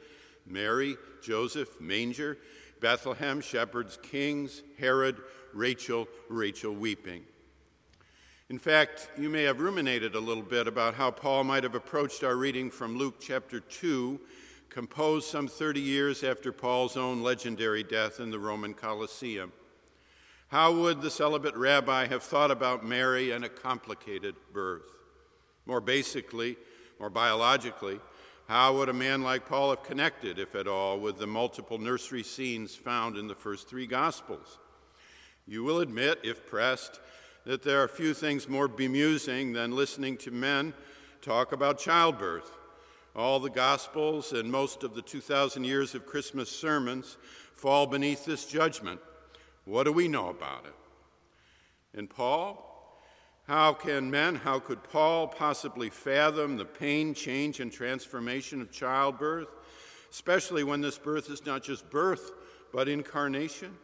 Mary, 0.47 0.97
Joseph, 1.23 1.81
manger. 1.81 2.39
Bethlehem, 2.81 3.41
shepherds, 3.41 3.99
kings, 4.03 4.63
Herod, 4.79 5.17
Rachel, 5.53 6.09
Rachel 6.29 6.75
weeping. 6.75 7.23
In 8.49 8.59
fact, 8.59 9.11
you 9.19 9.29
may 9.29 9.43
have 9.43 9.61
ruminated 9.61 10.15
a 10.15 10.21
little 10.21 10.43
bit 10.43 10.69
about 10.69 10.95
how 10.95 11.11
Paul 11.11 11.45
might 11.45 11.65
have 11.65 11.75
approached 11.75 12.23
our 12.23 12.37
reading 12.37 12.71
from 12.71 12.97
Luke 12.97 13.17
chapter 13.21 13.59
2, 13.59 14.21
composed 14.69 15.29
some 15.29 15.49
30 15.49 15.81
years 15.81 16.23
after 16.23 16.53
Paul's 16.53 16.97
own 16.97 17.23
legendary 17.23 17.83
death 17.83 18.21
in 18.21 18.31
the 18.31 18.39
Roman 18.39 18.73
Colosseum. 18.73 19.53
How 20.49 20.73
would 20.73 21.03
the 21.03 21.11
celibate 21.11 21.57
rabbi 21.57 22.07
have 22.07 22.23
thought 22.23 22.53
about 22.53 22.87
Mary 22.87 23.33
and 23.33 23.45
a 23.45 23.49
complicated 23.49 24.37
birth? 24.53 24.93
More 25.67 25.81
basically, 25.81 26.57
more 27.01 27.11
biologically, 27.11 27.99
how 28.49 28.77
would 28.77 28.89
a 28.89 28.95
man 28.95 29.23
like 29.23 29.49
Paul 29.49 29.71
have 29.71 29.83
connected, 29.83 30.39
if 30.39 30.55
at 30.55 30.69
all, 30.69 31.01
with 31.01 31.19
the 31.19 31.27
multiple 31.27 31.79
nursery 31.79 32.23
scenes 32.23 32.77
found 32.77 33.17
in 33.17 33.27
the 33.27 33.35
first 33.35 33.69
three 33.69 33.87
Gospels? 33.87 34.59
You 35.49 35.65
will 35.65 35.81
admit, 35.81 36.21
if 36.23 36.47
pressed, 36.47 37.01
that 37.45 37.63
there 37.63 37.83
are 37.83 37.89
few 37.89 38.15
things 38.15 38.49
more 38.49 38.69
bemusing 38.69 39.53
than 39.53 39.75
listening 39.75 40.17
to 40.19 40.31
men 40.31 40.75
talk 41.23 41.51
about 41.51 41.79
childbirth. 41.79 42.57
All 43.17 43.41
the 43.41 43.51
Gospels 43.51 44.33
and 44.33 44.51
most 44.51 44.85
of 44.85 44.95
the 44.95 45.03
2,000 45.03 45.65
years 45.65 45.95
of 45.95 46.07
Christmas 46.07 46.49
sermons 46.49 47.17
fall 47.55 47.87
beneath 47.87 48.25
this 48.25 48.47
judgment. 48.47 49.01
What 49.65 49.85
do 49.85 49.93
we 49.93 50.07
know 50.07 50.29
about 50.29 50.67
it? 50.67 51.99
And 51.99 52.09
Paul, 52.09 52.76
how 53.47 53.75
can 53.75 54.11
men, 54.11 54.35
how 54.35 54.59
could 54.59 54.83
Paul 54.83 55.29
possibly 55.29 55.89
fathom 55.89 56.57
the 56.57 56.65
pain, 56.65 57.15
change, 57.15 57.61
and 57.61 57.71
transformation 57.71 58.61
of 58.61 58.73
childbirth, 58.73 59.49
especially 60.11 60.65
when 60.65 60.81
this 60.81 60.99
birth 60.99 61.31
is 61.31 61.47
not 61.47 61.63
just 61.63 61.89
birth, 61.89 62.33
but 62.73 62.89
incarnation? 62.89 63.77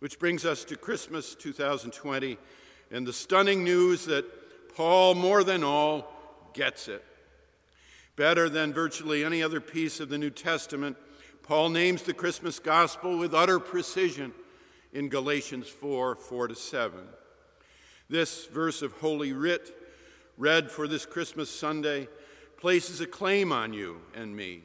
Which 0.00 0.18
brings 0.18 0.44
us 0.44 0.64
to 0.64 0.76
Christmas 0.76 1.36
2020 1.36 2.38
and 2.90 3.06
the 3.06 3.12
stunning 3.12 3.62
news 3.62 4.06
that 4.06 4.24
Paul, 4.74 5.14
more 5.14 5.44
than 5.44 5.62
all, 5.62 6.12
gets 6.52 6.88
it. 6.88 7.04
Better 8.16 8.48
than 8.48 8.72
virtually 8.72 9.24
any 9.24 9.44
other 9.44 9.60
piece 9.60 10.00
of 10.00 10.08
the 10.08 10.18
New 10.18 10.30
Testament, 10.30 10.96
Paul 11.44 11.68
names 11.68 12.02
the 12.02 12.14
Christmas 12.14 12.58
gospel 12.58 13.16
with 13.16 13.32
utter 13.32 13.60
precision 13.60 14.32
in 14.92 15.08
Galatians 15.08 15.68
4 15.68 16.16
4 16.16 16.48
to 16.48 16.54
7. 16.56 16.98
This 18.10 18.46
verse 18.46 18.82
of 18.82 18.90
Holy 18.94 19.32
Writ, 19.32 19.72
read 20.36 20.72
for 20.72 20.88
this 20.88 21.06
Christmas 21.06 21.48
Sunday, 21.48 22.08
places 22.56 23.00
a 23.00 23.06
claim 23.06 23.52
on 23.52 23.72
you 23.72 24.00
and 24.16 24.34
me. 24.34 24.62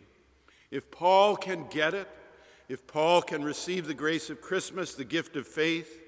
If 0.72 0.90
Paul 0.90 1.36
can 1.36 1.68
get 1.70 1.94
it, 1.94 2.10
if 2.70 2.88
Paul 2.88 3.22
can 3.22 3.44
receive 3.44 3.86
the 3.86 3.94
grace 3.94 4.32
of 4.32 4.42
Christmas, 4.42 4.96
the 4.96 5.06
gift 5.06 5.36
of 5.36 5.48
faith, 5.48 6.02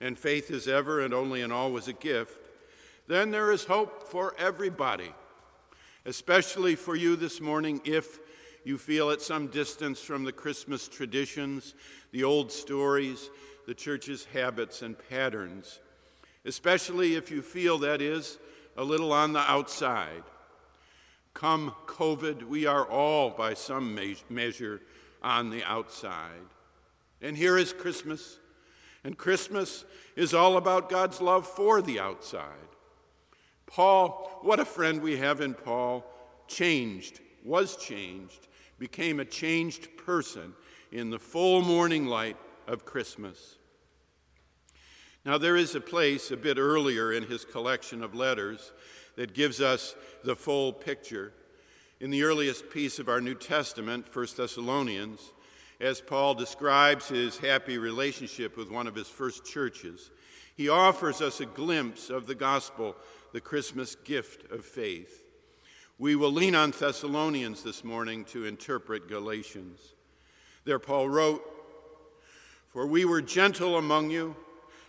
and 0.00 0.18
faith 0.18 0.50
is 0.50 0.66
ever 0.66 1.02
and 1.02 1.12
only 1.12 1.42
and 1.42 1.52
always 1.52 1.88
a 1.88 1.92
gift, 1.92 2.40
then 3.06 3.30
there 3.32 3.52
is 3.52 3.64
hope 3.64 4.08
for 4.08 4.34
everybody, 4.38 5.12
especially 6.06 6.74
for 6.74 6.96
you 6.96 7.16
this 7.16 7.38
morning 7.38 7.82
if 7.84 8.18
you 8.64 8.78
feel 8.78 9.10
at 9.10 9.20
some 9.20 9.48
distance 9.48 10.00
from 10.00 10.24
the 10.24 10.32
Christmas 10.32 10.88
traditions, 10.88 11.74
the 12.12 12.24
old 12.24 12.50
stories, 12.50 13.28
the 13.66 13.74
church's 13.74 14.24
habits 14.32 14.80
and 14.80 14.96
patterns 15.10 15.80
especially 16.44 17.14
if 17.14 17.30
you 17.30 17.42
feel 17.42 17.78
that 17.78 18.00
is 18.00 18.38
a 18.76 18.84
little 18.84 19.12
on 19.12 19.32
the 19.32 19.40
outside. 19.40 20.22
Come 21.34 21.74
COVID, 21.86 22.44
we 22.44 22.66
are 22.66 22.86
all, 22.86 23.30
by 23.30 23.54
some 23.54 23.94
me- 23.94 24.16
measure, 24.28 24.80
on 25.22 25.50
the 25.50 25.64
outside. 25.64 26.46
And 27.20 27.36
here 27.36 27.58
is 27.58 27.72
Christmas. 27.72 28.38
And 29.04 29.16
Christmas 29.16 29.84
is 30.16 30.34
all 30.34 30.56
about 30.56 30.88
God's 30.88 31.20
love 31.20 31.46
for 31.46 31.82
the 31.82 32.00
outside. 32.00 32.68
Paul, 33.66 34.40
what 34.42 34.60
a 34.60 34.64
friend 34.64 35.02
we 35.02 35.18
have 35.18 35.40
in 35.40 35.54
Paul, 35.54 36.04
changed, 36.46 37.20
was 37.44 37.76
changed, 37.76 38.48
became 38.78 39.20
a 39.20 39.24
changed 39.24 39.96
person 39.96 40.54
in 40.90 41.10
the 41.10 41.18
full 41.18 41.62
morning 41.62 42.06
light 42.06 42.36
of 42.66 42.84
Christmas. 42.84 43.57
Now, 45.24 45.36
there 45.36 45.56
is 45.56 45.74
a 45.74 45.80
place 45.80 46.30
a 46.30 46.36
bit 46.36 46.58
earlier 46.58 47.12
in 47.12 47.24
his 47.24 47.44
collection 47.44 48.02
of 48.02 48.14
letters 48.14 48.72
that 49.16 49.34
gives 49.34 49.60
us 49.60 49.94
the 50.24 50.36
full 50.36 50.72
picture. 50.72 51.32
In 52.00 52.10
the 52.10 52.22
earliest 52.22 52.70
piece 52.70 52.98
of 52.98 53.08
our 53.08 53.20
New 53.20 53.34
Testament, 53.34 54.06
1 54.14 54.26
Thessalonians, 54.36 55.32
as 55.80 56.00
Paul 56.00 56.34
describes 56.34 57.08
his 57.08 57.38
happy 57.38 57.78
relationship 57.78 58.56
with 58.56 58.70
one 58.70 58.86
of 58.86 58.94
his 58.94 59.08
first 59.08 59.44
churches, 59.44 60.10
he 60.56 60.68
offers 60.68 61.20
us 61.20 61.40
a 61.40 61.46
glimpse 61.46 62.10
of 62.10 62.26
the 62.26 62.34
gospel, 62.34 62.96
the 63.32 63.40
Christmas 63.40 63.96
gift 63.96 64.50
of 64.52 64.64
faith. 64.64 65.24
We 65.98 66.14
will 66.14 66.32
lean 66.32 66.54
on 66.54 66.70
Thessalonians 66.70 67.64
this 67.64 67.82
morning 67.82 68.24
to 68.26 68.46
interpret 68.46 69.08
Galatians. 69.08 69.80
There, 70.64 70.78
Paul 70.78 71.08
wrote, 71.08 71.42
For 72.68 72.86
we 72.86 73.04
were 73.04 73.22
gentle 73.22 73.76
among 73.76 74.10
you, 74.10 74.36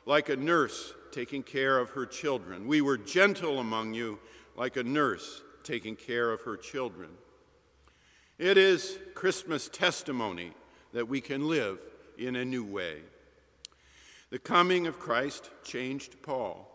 like 0.09 0.27
a 0.27 0.35
nurse 0.35 0.95
taking 1.11 1.43
care 1.43 1.77
of 1.77 1.91
her 1.91 2.03
children. 2.03 2.65
We 2.65 2.81
were 2.81 2.97
gentle 2.97 3.59
among 3.59 3.93
you, 3.93 4.17
like 4.57 4.75
a 4.75 4.83
nurse 4.83 5.43
taking 5.63 5.95
care 5.95 6.31
of 6.31 6.41
her 6.41 6.57
children. 6.57 7.11
It 8.39 8.57
is 8.57 8.97
Christmas 9.13 9.69
testimony 9.69 10.53
that 10.93 11.07
we 11.07 11.21
can 11.21 11.47
live 11.47 11.79
in 12.17 12.35
a 12.35 12.43
new 12.43 12.63
way. 12.63 13.01
The 14.31 14.39
coming 14.39 14.87
of 14.87 14.97
Christ 14.97 15.51
changed 15.63 16.23
Paul. 16.23 16.67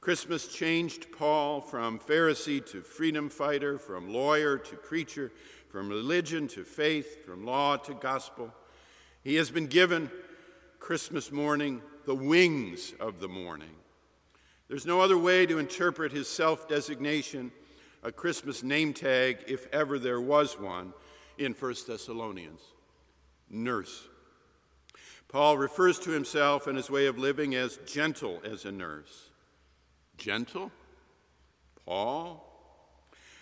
Christmas 0.00 0.48
changed 0.48 1.12
Paul 1.12 1.60
from 1.60 2.00
Pharisee 2.00 2.68
to 2.72 2.80
freedom 2.80 3.28
fighter, 3.28 3.78
from 3.78 4.12
lawyer 4.12 4.58
to 4.58 4.74
preacher, 4.74 5.30
from 5.68 5.88
religion 5.88 6.48
to 6.48 6.64
faith, 6.64 7.24
from 7.24 7.46
law 7.46 7.76
to 7.76 7.94
gospel. 7.94 8.52
He 9.22 9.36
has 9.36 9.48
been 9.48 9.68
given 9.68 10.10
Christmas 10.80 11.30
morning 11.30 11.82
the 12.08 12.14
wings 12.14 12.94
of 13.00 13.20
the 13.20 13.28
morning. 13.28 13.68
There's 14.66 14.86
no 14.86 15.02
other 15.02 15.18
way 15.18 15.44
to 15.44 15.58
interpret 15.58 16.10
his 16.10 16.26
self 16.26 16.66
designation, 16.66 17.52
a 18.02 18.10
Christmas 18.10 18.62
name 18.62 18.94
tag, 18.94 19.44
if 19.46 19.66
ever 19.74 19.98
there 19.98 20.18
was 20.18 20.58
one, 20.58 20.94
in 21.36 21.52
1 21.52 21.74
Thessalonians 21.86 22.62
nurse. 23.50 24.08
Paul 25.28 25.58
refers 25.58 25.98
to 25.98 26.10
himself 26.10 26.66
and 26.66 26.78
his 26.78 26.88
way 26.88 27.04
of 27.04 27.18
living 27.18 27.54
as 27.54 27.78
gentle 27.84 28.40
as 28.42 28.64
a 28.64 28.72
nurse. 28.72 29.28
Gentle? 30.16 30.72
Paul? 31.84 32.42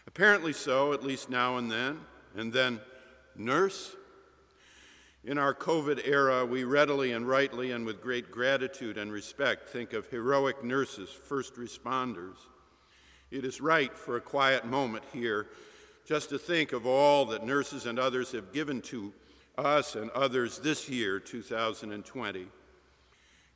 Apparently 0.09 0.53
so, 0.53 0.93
at 0.93 1.05
least 1.05 1.31
now 1.31 1.57
and 1.57 1.71
then. 1.71 2.01
And 2.37 2.53
then, 2.53 2.81
nurse? 3.37 3.95
In 5.27 5.39
our 5.39 5.53
COVID 5.53 6.07
era, 6.07 6.47
we 6.47 6.63
readily 6.63 7.11
and 7.11 7.27
rightly 7.27 7.73
and 7.73 7.85
with 7.85 8.01
great 8.01 8.31
gratitude 8.31 8.97
and 8.97 9.11
respect 9.13 9.69
think 9.69 9.93
of 9.93 10.07
heroic 10.07 10.63
nurses, 10.63 11.09
first 11.11 11.57
responders. 11.57 12.37
It 13.33 13.45
is 13.45 13.61
right 13.61 13.93
for 13.99 14.17
a 14.17 14.21
quiet 14.21 14.65
moment 14.65 15.03
here 15.13 15.49
just 16.05 16.29
to 16.29 16.39
think 16.39 16.73
of 16.73 16.87
all 16.87 17.25
that 17.25 17.45
nurses 17.45 17.87
and 17.87 17.99
others 17.99 18.31
have 18.31 18.53
given 18.53 18.81
to 18.83 19.13
us 19.59 19.97
and 19.97 20.11
others 20.11 20.61
this 20.61 20.89
year, 20.89 21.19
2020. 21.19 22.47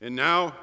And 0.00 0.16
now, 0.16 0.56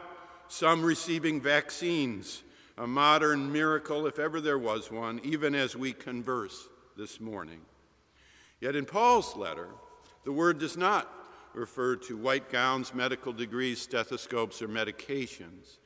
some 0.49 0.83
receiving 0.83 1.39
vaccines 1.39 2.43
a 2.77 2.85
modern 2.85 3.53
miracle, 3.53 4.07
if 4.07 4.19
ever 4.19 4.41
there 4.41 4.59
was 4.59 4.91
one, 4.91 5.21
even 5.23 5.55
as 5.55 5.73
we 5.73 5.93
converse 5.93 6.67
this 6.97 7.21
morning. 7.21 7.61
Yet 8.59 8.75
in 8.75 8.85
Paul's 8.85 9.37
letter, 9.37 9.69
the 10.27 10.33
word 10.33 10.59
does 10.59 10.75
not 10.75 11.09
refer 11.53 11.95
to 11.95 12.17
white 12.17 12.51
gowns, 12.51 12.93
medical 12.93 13.31
degrees, 13.31 13.79
stethoscopes, 13.79 14.61
or 14.61 14.67
medications. 14.67 15.77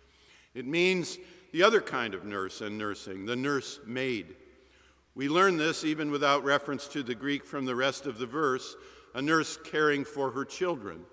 It 0.56 0.66
means 0.66 1.20
the 1.52 1.62
other 1.62 1.80
kind 1.80 2.16
of 2.16 2.26
nurse 2.26 2.60
and 2.62 2.76
nursing, 2.76 3.28
the 3.28 3.36
nurse 3.36 3.80
maid. 3.86 4.36
We 5.14 5.30
learn 5.30 5.58
this 5.58 5.84
even 5.84 6.10
without 6.10 6.44
reference 6.44 6.88
to 6.88 7.04
the 7.04 7.14
Greek 7.14 7.46
from 7.46 7.66
the 7.66 7.76
rest 7.76 8.08
of 8.08 8.18
the 8.18 8.26
verse, 8.26 8.76
a 9.14 9.22
nurse 9.22 9.60
caring 9.64 10.04
for 10.04 10.32
her 10.32 10.44
children. 10.44 11.06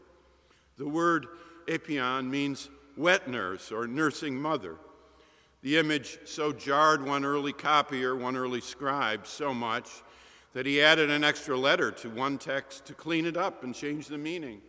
The 0.78 0.88
word 0.88 1.26
epion 1.68 2.30
means 2.30 2.70
wet 2.96 3.28
nurse 3.28 3.70
or 3.70 3.86
nursing 3.86 4.40
mother. 4.40 4.76
The 5.60 5.76
image 5.76 6.18
so 6.24 6.50
jarred 6.50 7.04
one 7.04 7.26
early 7.26 7.52
copier, 7.52 8.16
one 8.16 8.38
early 8.38 8.62
scribe, 8.62 9.26
so 9.26 9.52
much 9.52 10.02
that 10.54 10.66
he 10.66 10.82
added 10.82 11.10
an 11.10 11.24
extra 11.24 11.56
letter 11.56 11.90
to 11.90 12.08
one 12.08 12.38
text 12.38 12.86
to 12.86 12.94
clean 12.94 13.26
it 13.26 13.36
up 13.36 13.62
and 13.62 13.74
change 13.74 14.06
the 14.06 14.18
meaning. 14.18 14.60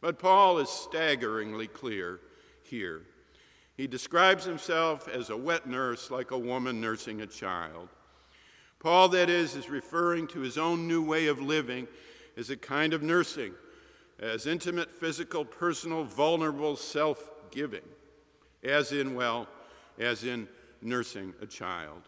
But 0.00 0.18
Paul 0.18 0.58
is 0.58 0.68
staggeringly 0.68 1.68
clear 1.68 2.20
here. 2.62 3.02
He 3.76 3.86
describes 3.86 4.44
himself 4.44 5.08
as 5.08 5.30
a 5.30 5.36
wet 5.36 5.66
nurse, 5.66 6.10
like 6.10 6.30
a 6.30 6.38
woman 6.38 6.80
nursing 6.80 7.20
a 7.20 7.26
child. 7.26 7.88
Paul, 8.78 9.08
that 9.10 9.28
is, 9.28 9.54
is 9.56 9.68
referring 9.68 10.26
to 10.28 10.40
his 10.40 10.58
own 10.58 10.86
new 10.86 11.02
way 11.02 11.26
of 11.26 11.40
living 11.40 11.88
as 12.36 12.50
a 12.50 12.56
kind 12.56 12.92
of 12.92 13.02
nursing, 13.02 13.54
as 14.18 14.46
intimate, 14.46 14.90
physical, 14.90 15.44
personal, 15.44 16.04
vulnerable 16.04 16.76
self 16.76 17.30
giving, 17.50 17.82
as 18.62 18.92
in, 18.92 19.14
well, 19.14 19.48
as 19.98 20.24
in 20.24 20.48
nursing 20.82 21.34
a 21.40 21.46
child. 21.46 22.02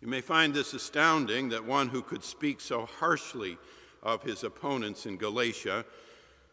You 0.00 0.08
may 0.08 0.20
find 0.20 0.52
this 0.52 0.74
astounding 0.74 1.48
that 1.48 1.64
one 1.64 1.88
who 1.88 2.02
could 2.02 2.22
speak 2.22 2.60
so 2.60 2.86
harshly 2.86 3.56
of 4.02 4.22
his 4.22 4.44
opponents 4.44 5.06
in 5.06 5.16
Galatia, 5.16 5.84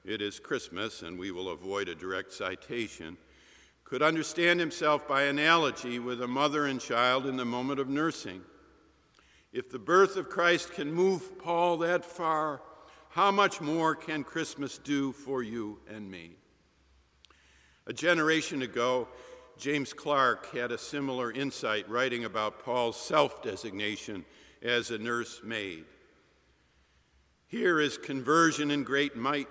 it 0.05 0.21
is 0.21 0.39
Christmas 0.39 1.01
and 1.01 1.19
we 1.19 1.31
will 1.31 1.49
avoid 1.49 1.89
a 1.89 1.95
direct 1.95 2.31
citation, 2.31 3.17
could 3.83 4.01
understand 4.01 4.59
himself 4.59 5.07
by 5.07 5.23
analogy 5.23 5.99
with 5.99 6.21
a 6.21 6.27
mother 6.27 6.65
and 6.65 6.79
child 6.79 7.25
in 7.25 7.35
the 7.35 7.45
moment 7.45 7.79
of 7.79 7.89
nursing. 7.89 8.41
If 9.51 9.69
the 9.69 9.77
birth 9.77 10.15
of 10.15 10.29
Christ 10.29 10.73
can 10.73 10.91
move 10.91 11.37
Paul 11.37 11.77
that 11.77 12.03
far, 12.03 12.61
how 13.09 13.29
much 13.29 13.61
more 13.61 13.93
can 13.93 14.23
Christmas 14.23 14.79
do 14.79 15.11
for 15.11 15.43
you 15.43 15.79
and 15.87 16.09
me? 16.09 16.37
A 17.85 17.93
generation 17.93 18.61
ago, 18.63 19.07
James 19.57 19.93
Clark 19.93 20.51
had 20.51 20.71
a 20.71 20.77
similar 20.77 21.31
insight 21.31 21.89
writing 21.89 22.25
about 22.25 22.63
Paul's 22.63 22.97
self 22.97 23.43
designation 23.43 24.25
as 24.61 24.91
a 24.91 24.97
nursemaid. 24.97 25.85
Here 27.47 27.79
is 27.79 27.97
conversion 27.97 28.71
in 28.71 28.83
great 28.83 29.15
might. 29.15 29.49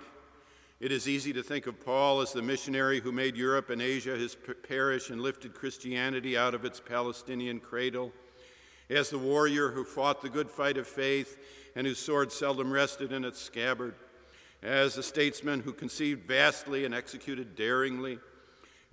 It 0.79 0.91
is 0.91 1.07
easy 1.07 1.31
to 1.33 1.43
think 1.43 1.67
of 1.67 1.79
Paul 1.79 2.19
as 2.19 2.33
the 2.33 2.41
missionary 2.41 2.99
who 2.99 3.13
made 3.13 3.37
Europe 3.37 3.69
and 3.69 3.81
Asia 3.81 4.17
his 4.17 4.35
parish 4.67 5.09
and 5.09 5.21
lifted 5.21 5.53
Christianity 5.53 6.37
out 6.37 6.53
of 6.53 6.65
its 6.65 6.81
Palestinian 6.81 7.61
cradle, 7.61 8.11
as 8.89 9.09
the 9.09 9.17
warrior 9.17 9.69
who 9.69 9.85
fought 9.85 10.21
the 10.21 10.29
good 10.29 10.49
fight 10.49 10.77
of 10.77 10.85
faith 10.85 11.37
and 11.75 11.87
whose 11.87 11.99
sword 11.99 12.33
seldom 12.33 12.71
rested 12.71 13.13
in 13.13 13.23
its 13.23 13.39
scabbard, 13.39 13.95
as 14.61 14.95
the 14.95 15.03
statesman 15.03 15.61
who 15.61 15.71
conceived 15.71 16.27
vastly 16.27 16.83
and 16.83 16.93
executed 16.93 17.55
daringly 17.55 18.19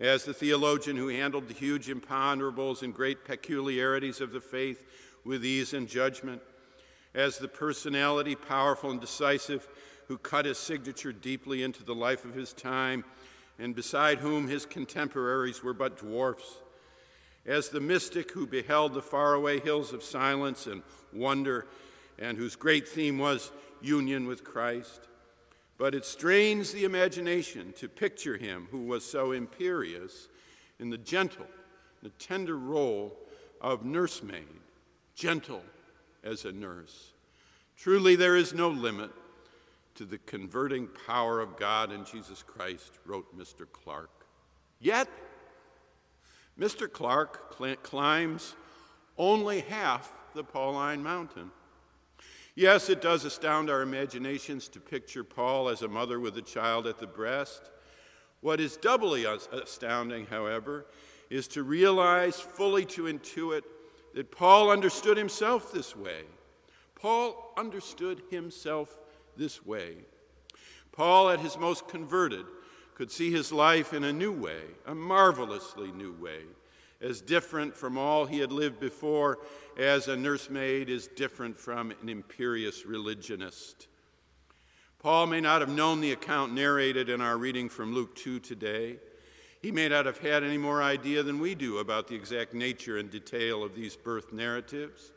as 0.00 0.24
the 0.24 0.32
theologian 0.32 0.96
who 0.96 1.08
handled 1.08 1.46
the 1.46 1.54
huge 1.54 1.88
imponderables 1.88 2.82
and 2.82 2.94
great 2.94 3.24
peculiarities 3.24 4.22
of 4.22 4.32
the 4.32 4.40
faith 4.40 4.82
with 5.24 5.44
ease 5.44 5.74
and 5.74 5.86
judgment, 5.86 6.40
as 7.14 7.36
the 7.36 7.48
personality, 7.48 8.34
powerful 8.34 8.90
and 8.90 9.00
decisive, 9.00 9.68
who 10.08 10.16
cut 10.16 10.46
his 10.46 10.58
signature 10.58 11.12
deeply 11.12 11.62
into 11.62 11.84
the 11.84 11.94
life 11.94 12.24
of 12.24 12.34
his 12.34 12.54
time, 12.54 13.04
and 13.58 13.74
beside 13.74 14.18
whom 14.18 14.48
his 14.48 14.64
contemporaries 14.64 15.62
were 15.62 15.74
but 15.74 15.98
dwarfs, 15.98 16.62
as 17.44 17.68
the 17.68 17.80
mystic 17.80 18.32
who 18.32 18.46
beheld 18.46 18.94
the 18.94 19.02
faraway 19.02 19.60
hills 19.60 19.92
of 19.92 20.02
silence 20.02 20.66
and 20.66 20.82
wonder, 21.12 21.66
and 22.18 22.38
whose 22.38 22.56
great 22.56 22.88
theme 22.88 23.18
was 23.18 23.52
union 23.82 24.26
with 24.26 24.44
Christ, 24.44 25.08
but 25.80 25.94
it 25.94 26.04
strains 26.04 26.72
the 26.72 26.84
imagination 26.84 27.72
to 27.72 27.88
picture 27.88 28.36
him 28.36 28.68
who 28.70 28.80
was 28.80 29.02
so 29.02 29.32
imperious 29.32 30.28
in 30.78 30.90
the 30.90 30.98
gentle, 30.98 31.46
the 32.02 32.10
tender 32.10 32.58
role 32.58 33.16
of 33.62 33.82
nursemaid, 33.82 34.60
gentle 35.14 35.62
as 36.22 36.44
a 36.44 36.52
nurse. 36.52 37.14
Truly, 37.78 38.14
there 38.14 38.36
is 38.36 38.52
no 38.52 38.68
limit 38.68 39.10
to 39.94 40.04
the 40.04 40.18
converting 40.18 40.86
power 41.06 41.40
of 41.40 41.56
God 41.56 41.90
in 41.90 42.04
Jesus 42.04 42.42
Christ, 42.42 42.98
wrote 43.06 43.34
Mr. 43.34 43.66
Clark. 43.72 44.10
Yet, 44.80 45.08
Mr. 46.58 46.92
Clark 46.92 47.56
cl- 47.56 47.76
climbs 47.76 48.54
only 49.16 49.60
half 49.60 50.12
the 50.34 50.44
Pauline 50.44 51.02
Mountain. 51.02 51.50
Yes, 52.60 52.90
it 52.90 53.00
does 53.00 53.24
astound 53.24 53.70
our 53.70 53.80
imaginations 53.80 54.68
to 54.68 54.80
picture 54.80 55.24
Paul 55.24 55.70
as 55.70 55.80
a 55.80 55.88
mother 55.88 56.20
with 56.20 56.36
a 56.36 56.42
child 56.42 56.86
at 56.86 56.98
the 56.98 57.06
breast. 57.06 57.70
What 58.42 58.60
is 58.60 58.76
doubly 58.76 59.24
astounding, 59.24 60.26
however, 60.26 60.84
is 61.30 61.48
to 61.48 61.62
realize, 61.62 62.38
fully 62.38 62.84
to 62.84 63.04
intuit, 63.04 63.62
that 64.12 64.30
Paul 64.30 64.70
understood 64.70 65.16
himself 65.16 65.72
this 65.72 65.96
way. 65.96 66.24
Paul 66.94 67.54
understood 67.56 68.20
himself 68.30 68.98
this 69.38 69.64
way. 69.64 69.94
Paul, 70.92 71.30
at 71.30 71.40
his 71.40 71.56
most 71.56 71.88
converted, 71.88 72.44
could 72.94 73.10
see 73.10 73.30
his 73.30 73.52
life 73.52 73.94
in 73.94 74.04
a 74.04 74.12
new 74.12 74.32
way, 74.32 74.60
a 74.84 74.94
marvelously 74.94 75.92
new 75.92 76.12
way, 76.12 76.42
as 77.00 77.20
different 77.20 77.76
from 77.76 77.96
all 77.96 78.26
he 78.26 78.38
had 78.38 78.52
lived 78.52 78.78
before 78.78 79.38
as 79.76 80.08
a 80.08 80.16
nursemaid 80.16 80.90
is 80.90 81.06
different 81.08 81.56
from 81.56 81.90
an 82.02 82.08
imperious 82.08 82.84
religionist. 82.84 83.86
Paul 84.98 85.26
may 85.26 85.40
not 85.40 85.62
have 85.62 85.70
known 85.70 86.00
the 86.00 86.12
account 86.12 86.52
narrated 86.52 87.08
in 87.08 87.22
our 87.22 87.38
reading 87.38 87.70
from 87.70 87.94
Luke 87.94 88.14
2 88.16 88.38
today. 88.40 88.98
He 89.62 89.72
may 89.72 89.88
not 89.88 90.04
have 90.04 90.18
had 90.18 90.44
any 90.44 90.58
more 90.58 90.82
idea 90.82 91.22
than 91.22 91.38
we 91.38 91.54
do 91.54 91.78
about 91.78 92.08
the 92.08 92.14
exact 92.14 92.52
nature 92.52 92.98
and 92.98 93.10
detail 93.10 93.64
of 93.64 93.74
these 93.74 93.96
birth 93.96 94.32
narratives. 94.32 95.12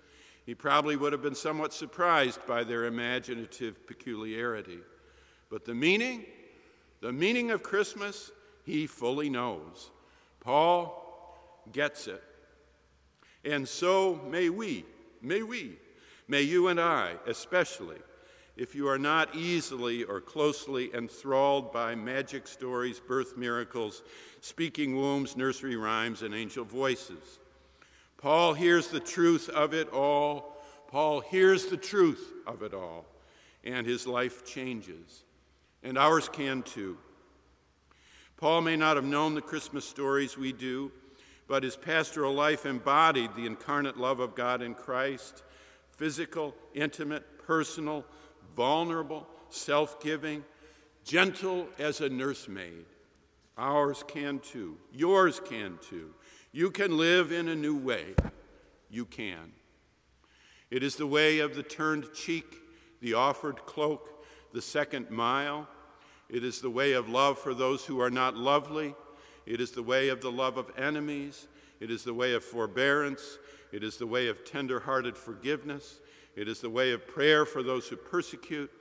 He 0.45 0.55
probably 0.55 0.95
would 0.95 1.11
have 1.11 1.21
been 1.21 1.35
somewhat 1.35 1.73
surprised 1.73 2.45
by 2.47 2.63
their 2.63 2.85
imaginative 2.85 3.85
peculiarity. 3.85 4.79
But 5.49 5.65
the 5.65 5.73
meaning, 5.73 6.25
the 7.01 7.13
meaning 7.13 7.51
of 7.51 7.63
Christmas, 7.63 8.31
he 8.65 8.87
fully 8.87 9.29
knows. 9.29 9.91
Paul 10.39 11.02
gets 11.71 12.07
it. 12.07 12.23
And 13.45 13.67
so 13.67 14.21
may 14.29 14.49
we, 14.49 14.85
may 15.21 15.43
we, 15.43 15.77
may 16.27 16.41
you 16.41 16.67
and 16.67 16.79
I 16.79 17.15
especially, 17.27 17.97
if 18.55 18.75
you 18.75 18.87
are 18.87 18.99
not 18.99 19.35
easily 19.35 20.03
or 20.03 20.21
closely 20.21 20.93
enthralled 20.93 21.73
by 21.73 21.95
magic 21.95 22.47
stories, 22.47 22.99
birth 22.99 23.35
miracles, 23.35 24.03
speaking 24.41 24.95
wombs, 24.95 25.35
nursery 25.35 25.75
rhymes, 25.75 26.21
and 26.21 26.35
angel 26.35 26.63
voices. 26.63 27.39
Paul 28.17 28.53
hears 28.53 28.87
the 28.87 28.99
truth 28.99 29.49
of 29.49 29.73
it 29.73 29.91
all. 29.91 30.63
Paul 30.87 31.19
hears 31.19 31.65
the 31.65 31.77
truth 31.77 32.31
of 32.45 32.61
it 32.61 32.73
all, 32.73 33.05
and 33.63 33.87
his 33.87 34.05
life 34.05 34.45
changes. 34.45 35.23
And 35.81 35.97
ours 35.97 36.29
can 36.29 36.61
too. 36.61 36.97
Paul 38.37 38.61
may 38.61 38.75
not 38.75 38.95
have 38.95 39.05
known 39.05 39.35
the 39.35 39.41
Christmas 39.41 39.85
stories 39.85 40.37
we 40.37 40.53
do, 40.53 40.91
but 41.47 41.63
his 41.63 41.75
pastoral 41.75 42.33
life 42.33 42.65
embodied 42.65 43.35
the 43.35 43.45
incarnate 43.45 43.97
love 43.97 44.19
of 44.19 44.35
God 44.35 44.61
in 44.61 44.73
Christ 44.73 45.43
physical, 45.97 46.55
intimate, 46.73 47.37
personal, 47.45 48.03
vulnerable, 48.55 49.27
self 49.49 50.01
giving, 50.01 50.43
gentle 51.03 51.67
as 51.77 52.01
a 52.01 52.09
nursemaid. 52.09 52.85
Ours 53.57 54.03
can 54.07 54.39
too. 54.39 54.77
Yours 54.91 55.39
can 55.39 55.77
too. 55.87 56.13
You 56.51 56.71
can 56.71 56.97
live 56.97 57.31
in 57.31 57.47
a 57.47 57.55
new 57.55 57.77
way. 57.77 58.15
You 58.89 59.05
can. 59.05 59.53
It 60.71 60.81
is 60.81 60.95
the 60.95 61.07
way 61.07 61.39
of 61.39 61.55
the 61.55 61.63
turned 61.63 62.11
cheek, 62.13 62.55
the 62.99 63.13
offered 63.13 63.65
cloak, 63.65 64.25
the 64.53 64.61
second 64.61 65.11
mile. 65.11 65.67
It 66.29 66.43
is 66.43 66.61
the 66.61 66.69
way 66.69 66.93
of 66.93 67.09
love 67.09 67.37
for 67.37 67.53
those 67.53 67.85
who 67.85 68.01
are 68.01 68.09
not 68.09 68.35
lovely, 68.35 68.95
it 69.45 69.59
is 69.59 69.71
the 69.71 69.83
way 69.83 70.09
of 70.09 70.21
the 70.21 70.31
love 70.31 70.57
of 70.57 70.71
enemies. 70.77 71.47
It 71.79 71.91
is 71.91 72.03
the 72.03 72.13
way 72.13 72.33
of 72.33 72.43
forbearance. 72.43 73.37
It 73.71 73.83
is 73.83 73.97
the 73.97 74.07
way 74.07 74.27
of 74.27 74.45
tender 74.45 74.79
hearted 74.79 75.17
forgiveness. 75.17 75.99
It 76.35 76.47
is 76.47 76.61
the 76.61 76.69
way 76.69 76.91
of 76.91 77.07
prayer 77.07 77.45
for 77.45 77.61
those 77.61 77.87
who 77.87 77.95
persecute. 77.95 78.71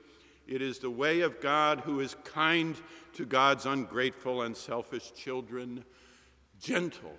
It 0.47 0.61
is 0.61 0.79
the 0.79 0.89
way 0.89 1.21
of 1.21 1.41
God 1.41 1.81
who 1.81 1.99
is 1.99 2.15
kind 2.25 2.75
to 3.13 3.25
God's 3.25 3.65
ungrateful 3.65 4.41
and 4.41 4.55
selfish 4.55 5.11
children, 5.13 5.85
gentle 6.59 7.15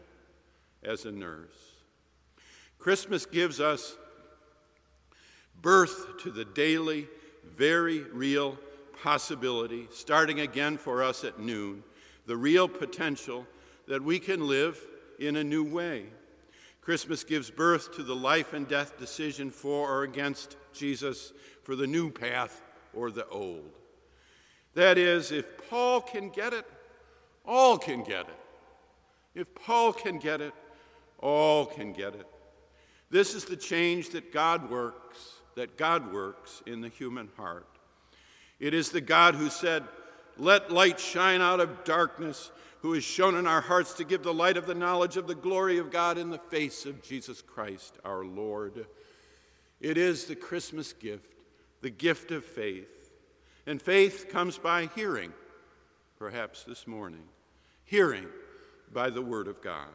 as 0.82 1.04
a 1.04 1.12
nurse. 1.12 1.72
Christmas 2.78 3.24
gives 3.24 3.60
us 3.60 3.96
birth 5.62 6.18
to 6.22 6.30
the 6.30 6.44
daily, 6.44 7.08
very 7.56 8.00
real 8.00 8.58
possibility, 9.02 9.88
starting 9.90 10.40
again 10.40 10.76
for 10.76 11.02
us 11.02 11.24
at 11.24 11.38
noon, 11.38 11.82
the 12.26 12.36
real 12.36 12.68
potential 12.68 13.46
that 13.86 14.02
we 14.02 14.18
can 14.18 14.46
live 14.46 14.80
in 15.18 15.36
a 15.36 15.44
new 15.44 15.64
way. 15.64 16.06
Christmas 16.80 17.24
gives 17.24 17.50
birth 17.50 17.94
to 17.96 18.02
the 18.02 18.14
life 18.14 18.52
and 18.52 18.68
death 18.68 18.98
decision 18.98 19.50
for 19.50 19.90
or 19.90 20.02
against 20.02 20.56
Jesus 20.72 21.32
for 21.62 21.76
the 21.76 21.86
new 21.86 22.10
path 22.10 22.62
or 22.92 23.10
the 23.10 23.26
old. 23.28 23.70
That 24.74 24.98
is, 24.98 25.32
if 25.32 25.46
Paul 25.70 26.00
can 26.00 26.28
get 26.28 26.52
it, 26.52 26.66
all 27.46 27.78
can 27.78 28.02
get 28.02 28.28
it. 28.28 28.38
If 29.34 29.54
Paul 29.54 29.92
can 29.92 30.18
get 30.18 30.40
it, 30.40 30.52
all 31.18 31.66
can 31.66 31.92
get 31.92 32.14
it. 32.14 32.26
This 33.10 33.34
is 33.34 33.44
the 33.44 33.56
change 33.56 34.10
that 34.10 34.32
God 34.32 34.70
works, 34.70 35.34
that 35.56 35.78
God 35.78 36.12
works 36.12 36.62
in 36.66 36.80
the 36.80 36.88
human 36.88 37.28
heart. 37.36 37.66
It 38.60 38.74
is 38.74 38.90
the 38.90 39.00
God 39.00 39.34
who 39.34 39.48
said, 39.48 39.84
let 40.38 40.70
light 40.70 40.98
shine 40.98 41.40
out 41.40 41.60
of 41.60 41.84
darkness, 41.84 42.50
who 42.80 42.94
is 42.94 43.04
shown 43.04 43.34
in 43.34 43.46
our 43.46 43.62
hearts 43.62 43.94
to 43.94 44.04
give 44.04 44.22
the 44.22 44.34
light 44.34 44.56
of 44.56 44.66
the 44.66 44.74
knowledge 44.74 45.16
of 45.16 45.26
the 45.26 45.34
glory 45.34 45.78
of 45.78 45.90
God 45.90 46.18
in 46.18 46.30
the 46.30 46.38
face 46.38 46.84
of 46.84 47.02
Jesus 47.02 47.40
Christ 47.40 47.96
our 48.04 48.24
Lord. 48.24 48.86
It 49.80 49.96
is 49.96 50.26
the 50.26 50.36
Christmas 50.36 50.92
gift, 50.92 51.32
the 51.80 51.90
gift 51.90 52.30
of 52.30 52.44
faith. 52.44 53.10
And 53.66 53.80
faith 53.80 54.28
comes 54.28 54.58
by 54.58 54.90
hearing, 54.94 55.32
perhaps 56.18 56.64
this 56.64 56.86
morning, 56.86 57.24
hearing 57.84 58.26
by 58.92 59.10
the 59.10 59.22
Word 59.22 59.48
of 59.48 59.62
God. 59.62 59.88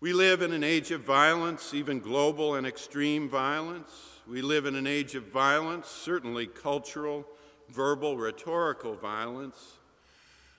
We 0.00 0.12
live 0.12 0.42
in 0.42 0.52
an 0.52 0.64
age 0.64 0.90
of 0.90 1.02
violence, 1.02 1.72
even 1.72 2.00
global 2.00 2.54
and 2.54 2.66
extreme 2.66 3.28
violence. 3.28 3.90
We 4.26 4.42
live 4.42 4.66
in 4.66 4.74
an 4.74 4.86
age 4.86 5.14
of 5.14 5.24
violence, 5.24 5.88
certainly 5.88 6.46
cultural 6.46 7.26
verbal, 7.68 8.16
rhetorical 8.16 8.94
violence. 8.94 9.78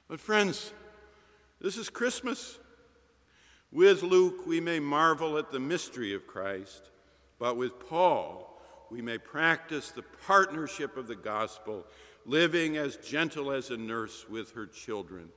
But, 0.08 0.20
friends, 0.20 0.72
this 1.60 1.78
is 1.78 1.90
Christmas. 1.90 2.60
With 3.72 4.04
Luke, 4.04 4.46
we 4.46 4.60
may 4.60 4.80
marvel 4.80 5.38
at 5.38 5.52
the 5.52 5.60
mystery 5.60 6.14
of 6.14 6.28
Christ, 6.28 6.90
but 7.40 7.58
with 7.58 7.80
Paul, 7.90 8.62
we 8.90 9.02
may 9.02 9.18
practice 9.18 9.92
the 9.92 10.04
partnership 10.26 10.96
of 10.96 11.08
the 11.08 11.16
gospel, 11.16 11.86
living 12.26 12.78
as 12.78 12.98
gentle 12.98 13.52
as 13.52 13.72
a 13.72 13.78
nurse 13.78 14.26
with 14.30 14.52
her 14.54 14.66
children. 14.66 15.30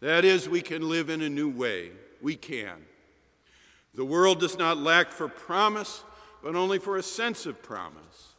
That 0.00 0.24
is, 0.24 0.48
we 0.48 0.62
can 0.62 0.88
live 0.88 1.10
in 1.10 1.22
a 1.22 1.28
new 1.28 1.48
way. 1.48 1.90
We 2.20 2.36
can. 2.36 2.84
The 3.94 4.04
world 4.04 4.40
does 4.40 4.58
not 4.58 4.78
lack 4.78 5.10
for 5.10 5.28
promise, 5.28 6.02
but 6.42 6.56
only 6.56 6.78
for 6.78 6.96
a 6.96 7.02
sense 7.02 7.46
of 7.46 7.62
promise. 7.62 8.34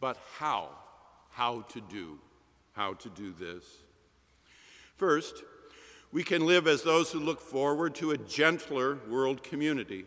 But 0.00 0.18
how? 0.38 0.68
How 1.40 1.62
to 1.62 1.80
do, 1.80 2.18
how 2.72 2.92
to 2.92 3.08
do 3.08 3.32
this. 3.32 3.64
First, 4.98 5.42
we 6.12 6.22
can 6.22 6.44
live 6.44 6.66
as 6.66 6.82
those 6.82 7.10
who 7.10 7.18
look 7.18 7.40
forward 7.40 7.94
to 7.94 8.10
a 8.10 8.18
gentler 8.18 8.98
world 9.08 9.42
community. 9.42 10.04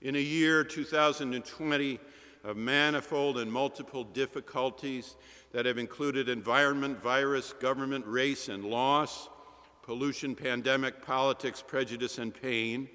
In 0.00 0.14
a 0.14 0.20
year 0.20 0.62
2020 0.62 1.98
of 2.44 2.56
manifold 2.56 3.38
and 3.38 3.50
multiple 3.50 4.04
difficulties 4.04 5.16
that 5.50 5.66
have 5.66 5.76
included 5.76 6.28
environment, 6.28 7.02
virus, 7.02 7.52
government, 7.54 8.06
race, 8.06 8.48
and 8.48 8.64
loss, 8.64 9.28
pollution, 9.82 10.36
pandemic, 10.36 11.04
politics, 11.04 11.64
prejudice, 11.66 12.18
and 12.18 12.32
pain, 12.32 12.88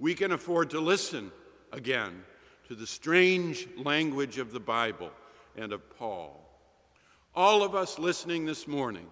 we 0.00 0.12
can 0.12 0.32
afford 0.32 0.70
to 0.70 0.80
listen 0.80 1.30
again 1.72 2.24
to 2.66 2.74
the 2.74 2.84
strange 2.84 3.68
language 3.76 4.38
of 4.38 4.50
the 4.50 4.58
Bible 4.58 5.12
and 5.56 5.72
of 5.72 5.88
Paul. 5.96 6.39
All 7.34 7.62
of 7.62 7.74
us 7.74 7.98
listening 7.98 8.44
this 8.44 8.66
morning, 8.66 9.06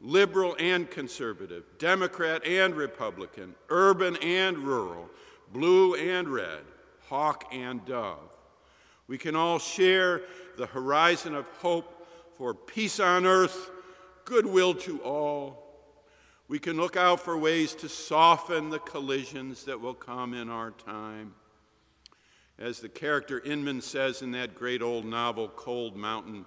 liberal 0.00 0.56
and 0.58 0.90
conservative, 0.90 1.64
Democrat 1.78 2.44
and 2.46 2.74
Republican, 2.74 3.54
urban 3.68 4.16
and 4.16 4.58
rural, 4.58 5.10
blue 5.52 5.94
and 5.94 6.28
red, 6.28 6.62
hawk 7.08 7.44
and 7.52 7.84
dove, 7.84 8.30
we 9.06 9.18
can 9.18 9.36
all 9.36 9.58
share 9.58 10.22
the 10.56 10.66
horizon 10.66 11.34
of 11.34 11.46
hope 11.60 12.06
for 12.36 12.54
peace 12.54 13.00
on 13.00 13.26
earth, 13.26 13.70
goodwill 14.24 14.74
to 14.74 14.98
all. 15.00 15.64
We 16.46 16.58
can 16.58 16.76
look 16.76 16.96
out 16.96 17.20
for 17.20 17.36
ways 17.36 17.74
to 17.76 17.88
soften 17.88 18.70
the 18.70 18.78
collisions 18.78 19.64
that 19.64 19.80
will 19.80 19.94
come 19.94 20.32
in 20.32 20.48
our 20.48 20.70
time. 20.70 21.34
As 22.58 22.80
the 22.80 22.88
character 22.88 23.40
Inman 23.44 23.80
says 23.80 24.22
in 24.22 24.32
that 24.32 24.54
great 24.54 24.82
old 24.82 25.04
novel, 25.04 25.48
Cold 25.48 25.96
Mountain, 25.96 26.44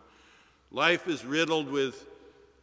Life 0.71 1.07
is 1.09 1.25
riddled 1.25 1.69
with 1.69 2.07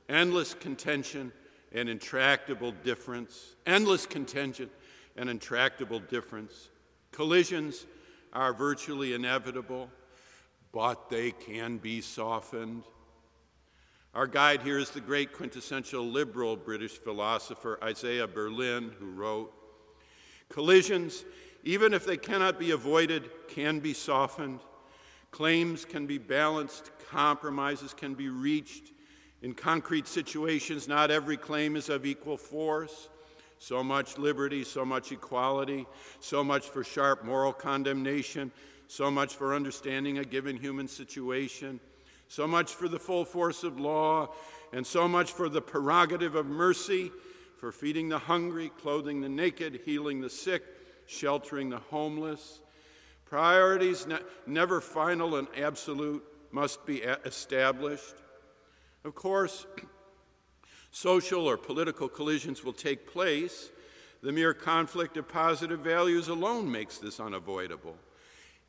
endless 0.08 0.54
contention 0.54 1.30
and 1.72 1.90
intractable 1.90 2.72
difference, 2.82 3.54
endless 3.66 4.06
contention 4.06 4.70
and 5.16 5.28
intractable 5.28 6.00
difference. 6.00 6.70
Collisions 7.12 7.84
are 8.32 8.54
virtually 8.54 9.12
inevitable, 9.12 9.90
but 10.72 11.10
they 11.10 11.32
can 11.32 11.76
be 11.76 12.00
softened. 12.00 12.84
Our 14.14 14.26
guide 14.26 14.62
here 14.62 14.78
is 14.78 14.90
the 14.90 15.00
great 15.02 15.34
quintessential 15.34 16.04
liberal 16.04 16.56
British 16.56 16.92
philosopher 16.92 17.78
Isaiah 17.82 18.26
Berlin, 18.26 18.92
who 18.98 19.10
wrote 19.10 19.52
Collisions, 20.48 21.26
even 21.62 21.92
if 21.92 22.06
they 22.06 22.16
cannot 22.16 22.58
be 22.58 22.70
avoided, 22.70 23.28
can 23.48 23.80
be 23.80 23.92
softened. 23.92 24.60
Claims 25.30 25.84
can 25.84 26.06
be 26.06 26.18
balanced, 26.18 26.90
compromises 27.10 27.94
can 27.94 28.14
be 28.14 28.28
reached. 28.28 28.92
In 29.42 29.54
concrete 29.54 30.08
situations, 30.08 30.88
not 30.88 31.10
every 31.10 31.36
claim 31.36 31.76
is 31.76 31.88
of 31.88 32.04
equal 32.04 32.36
force. 32.36 33.08
So 33.58 33.82
much 33.82 34.18
liberty, 34.18 34.64
so 34.64 34.84
much 34.84 35.10
equality, 35.12 35.86
so 36.20 36.44
much 36.44 36.68
for 36.68 36.84
sharp 36.84 37.24
moral 37.24 37.52
condemnation, 37.52 38.52
so 38.86 39.10
much 39.10 39.34
for 39.34 39.54
understanding 39.54 40.18
a 40.18 40.24
given 40.24 40.56
human 40.56 40.88
situation, 40.88 41.80
so 42.28 42.46
much 42.46 42.72
for 42.72 42.88
the 42.88 42.98
full 42.98 43.24
force 43.24 43.64
of 43.64 43.78
law, 43.80 44.28
and 44.72 44.86
so 44.86 45.08
much 45.08 45.32
for 45.32 45.48
the 45.48 45.60
prerogative 45.60 46.34
of 46.34 46.46
mercy, 46.46 47.10
for 47.56 47.72
feeding 47.72 48.08
the 48.08 48.18
hungry, 48.18 48.70
clothing 48.80 49.20
the 49.20 49.28
naked, 49.28 49.80
healing 49.84 50.20
the 50.20 50.30
sick, 50.30 50.62
sheltering 51.06 51.68
the 51.68 51.78
homeless. 51.78 52.60
Priorities, 53.28 54.06
ne- 54.06 54.18
never 54.46 54.80
final 54.80 55.36
and 55.36 55.48
absolute, 55.56 56.24
must 56.50 56.86
be 56.86 56.98
established. 56.98 58.14
Of 59.04 59.14
course, 59.14 59.66
social 60.90 61.46
or 61.46 61.56
political 61.56 62.08
collisions 62.08 62.64
will 62.64 62.72
take 62.72 63.10
place. 63.10 63.70
The 64.22 64.32
mere 64.32 64.54
conflict 64.54 65.16
of 65.16 65.28
positive 65.28 65.80
values 65.80 66.28
alone 66.28 66.70
makes 66.70 66.98
this 66.98 67.20
unavoidable. 67.20 67.96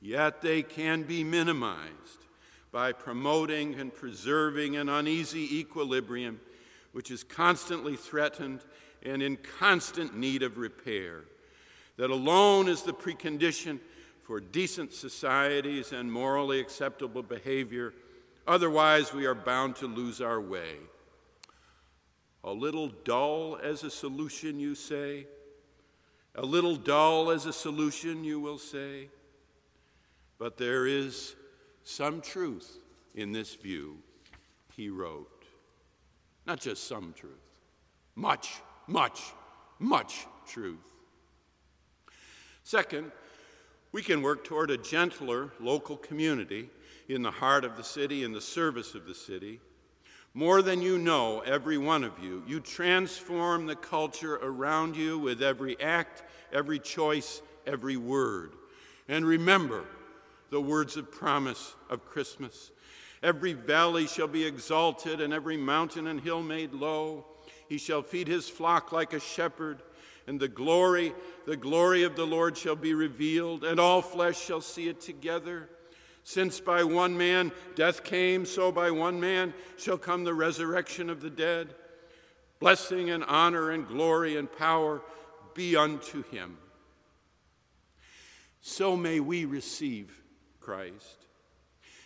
Yet 0.02 0.42
they 0.42 0.62
can 0.62 1.04
be 1.04 1.24
minimized 1.24 2.26
by 2.72 2.92
promoting 2.92 3.76
and 3.76 3.94
preserving 3.94 4.76
an 4.76 4.90
uneasy 4.90 5.60
equilibrium 5.60 6.40
which 6.92 7.12
is 7.12 7.24
constantly 7.24 7.96
threatened 7.96 8.62
and 9.04 9.22
in 9.22 9.38
constant 9.38 10.18
need 10.18 10.44
of 10.44 10.58
repair. 10.58 11.24
That 11.98 12.10
alone 12.10 12.68
is 12.68 12.84
the 12.84 12.94
precondition 12.94 13.80
for 14.30 14.40
decent 14.40 14.94
societies 14.94 15.92
and 15.92 16.12
morally 16.14 16.60
acceptable 16.60 17.24
behavior. 17.24 17.96
Otherwise, 18.48 19.12
we 19.12 19.26
are 19.26 19.34
bound 19.34 19.76
to 19.76 19.88
lose 19.88 20.22
our 20.22 20.40
way. 20.40 20.76
A 22.44 22.52
little 22.52 22.90
dull 22.90 23.58
as 23.64 23.84
a 23.84 23.90
solution, 23.90 24.60
you 24.60 24.76
say? 24.76 25.26
A 26.36 26.46
little 26.46 26.76
dull 26.76 27.32
as 27.32 27.48
a 27.48 27.52
solution, 27.52 28.24
you 28.24 28.40
will 28.40 28.60
say? 28.60 29.10
But 30.38 30.58
there 30.58 30.86
is 30.86 31.36
some 31.84 32.22
truth 32.22 32.78
in 33.16 33.32
this 33.32 33.56
view, 33.56 33.98
he 34.76 34.90
wrote. 34.90 35.44
Not 36.46 36.60
just 36.60 36.88
some 36.88 37.16
truth, 37.18 37.34
much, 38.16 38.62
much, 38.86 39.24
much 39.80 40.28
truth. 40.46 40.78
Second, 42.64 43.12
we 43.92 44.02
can 44.02 44.22
work 44.22 44.44
toward 44.44 44.72
a 44.72 44.78
gentler 44.78 45.52
local 45.60 45.98
community 45.98 46.70
in 47.08 47.24
the 47.24 47.32
heart 47.32 47.66
of 47.66 47.76
the 47.76 47.84
city, 47.84 48.24
in 48.24 48.32
the 48.32 48.42
service 48.42 48.94
of 48.94 49.06
the 49.06 49.16
city. 49.16 49.60
More 50.34 50.62
than 50.62 50.82
you 50.82 51.00
know, 51.00 51.40
every 51.40 51.78
one 51.78 52.04
of 52.04 52.14
you, 52.22 52.44
you 52.48 52.60
transform 52.60 53.66
the 53.66 53.76
culture 53.76 54.36
around 54.36 54.96
you 54.96 55.18
with 55.18 55.42
every 55.42 55.80
act, 55.82 56.24
every 56.54 56.78
choice, 56.78 57.42
every 57.66 57.98
word. 57.98 58.54
And 59.08 59.26
remember 59.26 59.86
the 60.52 60.62
words 60.62 60.98
of 60.98 61.12
promise 61.12 61.76
of 61.90 62.06
Christmas. 62.06 62.72
Every 63.24 63.54
valley 63.54 64.08
shall 64.08 64.28
be 64.28 64.46
exalted, 64.46 65.20
and 65.20 65.34
every 65.34 65.58
mountain 65.58 66.08
and 66.08 66.22
hill 66.22 66.44
made 66.44 66.74
low. 66.74 67.26
He 67.68 67.78
shall 67.78 68.02
feed 68.02 68.28
his 68.28 68.48
flock 68.48 68.92
like 68.92 69.14
a 69.14 69.20
shepherd 69.20 69.82
and 70.30 70.40
the 70.40 70.48
glory, 70.48 71.12
the 71.48 71.58
glory 71.58 72.04
of 72.04 72.16
the 72.16 72.26
Lord 72.26 72.56
shall 72.56 72.76
be 72.76 72.94
revealed, 72.94 73.64
and 73.64 73.80
all 73.80 74.04
flesh 74.04 74.40
shall 74.40 74.62
see 74.62 74.88
it 74.88 75.02
together. 75.02 75.68
Since 76.24 76.60
by 76.60 76.84
one 76.84 77.18
man 77.18 77.52
death 77.74 78.04
came, 78.04 78.46
so 78.46 78.72
by 78.72 78.92
one 78.92 79.20
man 79.20 79.56
shall 79.76 79.98
come 79.98 80.24
the 80.24 80.36
resurrection 80.36 81.10
of 81.10 81.22
the 81.22 81.32
dead. 81.32 81.74
Blessing 82.60 83.10
and 83.10 83.24
honor 83.24 83.72
and 83.72 83.88
glory 83.88 84.38
and 84.38 84.56
power 84.56 85.02
be 85.56 85.76
unto 85.76 86.22
him. 86.26 86.60
So 88.62 88.96
may 88.96 89.20
we 89.20 89.46
receive 89.46 90.22
Christ. 90.60 91.26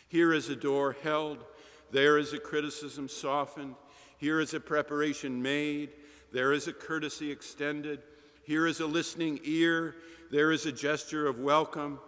Here 0.08 0.32
is 0.32 0.48
a 0.48 0.56
door 0.56 0.96
held, 1.04 1.44
there 1.92 2.18
is 2.18 2.32
a 2.32 2.40
criticism 2.40 3.10
softened, 3.10 3.76
here 4.18 4.40
is 4.40 4.54
a 4.54 4.62
preparation 4.62 5.42
made, 5.42 5.90
there 6.32 6.54
is 6.54 6.70
a 6.70 6.74
courtesy 6.74 7.32
extended. 7.32 8.02
Here 8.46 8.68
is 8.68 8.82
a 8.82 8.86
listening 8.86 9.40
ear, 9.46 9.96
there 10.30 10.52
is 10.52 10.66
a 10.66 10.72
gesture 10.74 11.28
of 11.28 11.40
welcome. 11.40 12.00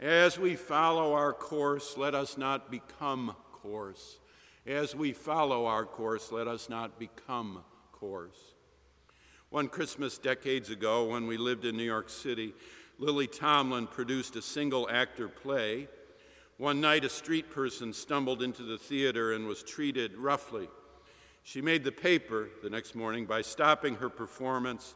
As 0.00 0.38
we 0.38 0.56
follow 0.56 1.12
our 1.12 1.34
course, 1.34 1.98
let 1.98 2.14
us 2.14 2.38
not 2.38 2.70
become 2.70 3.36
coarse. 3.52 4.20
As 4.66 4.96
we 4.96 5.12
follow 5.12 5.66
our 5.66 5.84
course, 5.84 6.32
let 6.32 6.48
us 6.48 6.70
not 6.70 6.98
become 6.98 7.62
coarse. 7.92 8.54
One 9.50 9.68
Christmas 9.68 10.16
decades 10.16 10.70
ago, 10.70 11.10
when 11.10 11.26
we 11.26 11.36
lived 11.36 11.66
in 11.66 11.76
New 11.76 11.82
York 11.84 12.08
City, 12.08 12.54
Lily 12.98 13.26
Tomlin 13.26 13.86
produced 13.86 14.36
a 14.36 14.42
single 14.42 14.88
actor 14.88 15.28
play. 15.28 15.88
One 16.56 16.80
night, 16.80 17.04
a 17.04 17.10
street 17.10 17.50
person 17.50 17.92
stumbled 17.92 18.42
into 18.42 18.62
the 18.62 18.78
theater 18.78 19.34
and 19.34 19.46
was 19.46 19.62
treated 19.62 20.16
roughly. 20.16 20.70
She 21.42 21.60
made 21.60 21.84
the 21.84 21.92
paper 21.92 22.48
the 22.62 22.70
next 22.70 22.94
morning 22.94 23.26
by 23.26 23.42
stopping 23.42 23.96
her 23.96 24.08
performance 24.08 24.94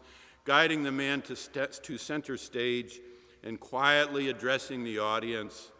guiding 0.48 0.82
the 0.82 0.90
man 0.90 1.20
to, 1.20 1.36
st- 1.36 1.74
to 1.82 1.98
center 1.98 2.38
stage 2.38 3.02
and 3.44 3.60
quietly 3.60 4.30
addressing 4.30 4.82
the 4.82 4.98
audience. 4.98 5.70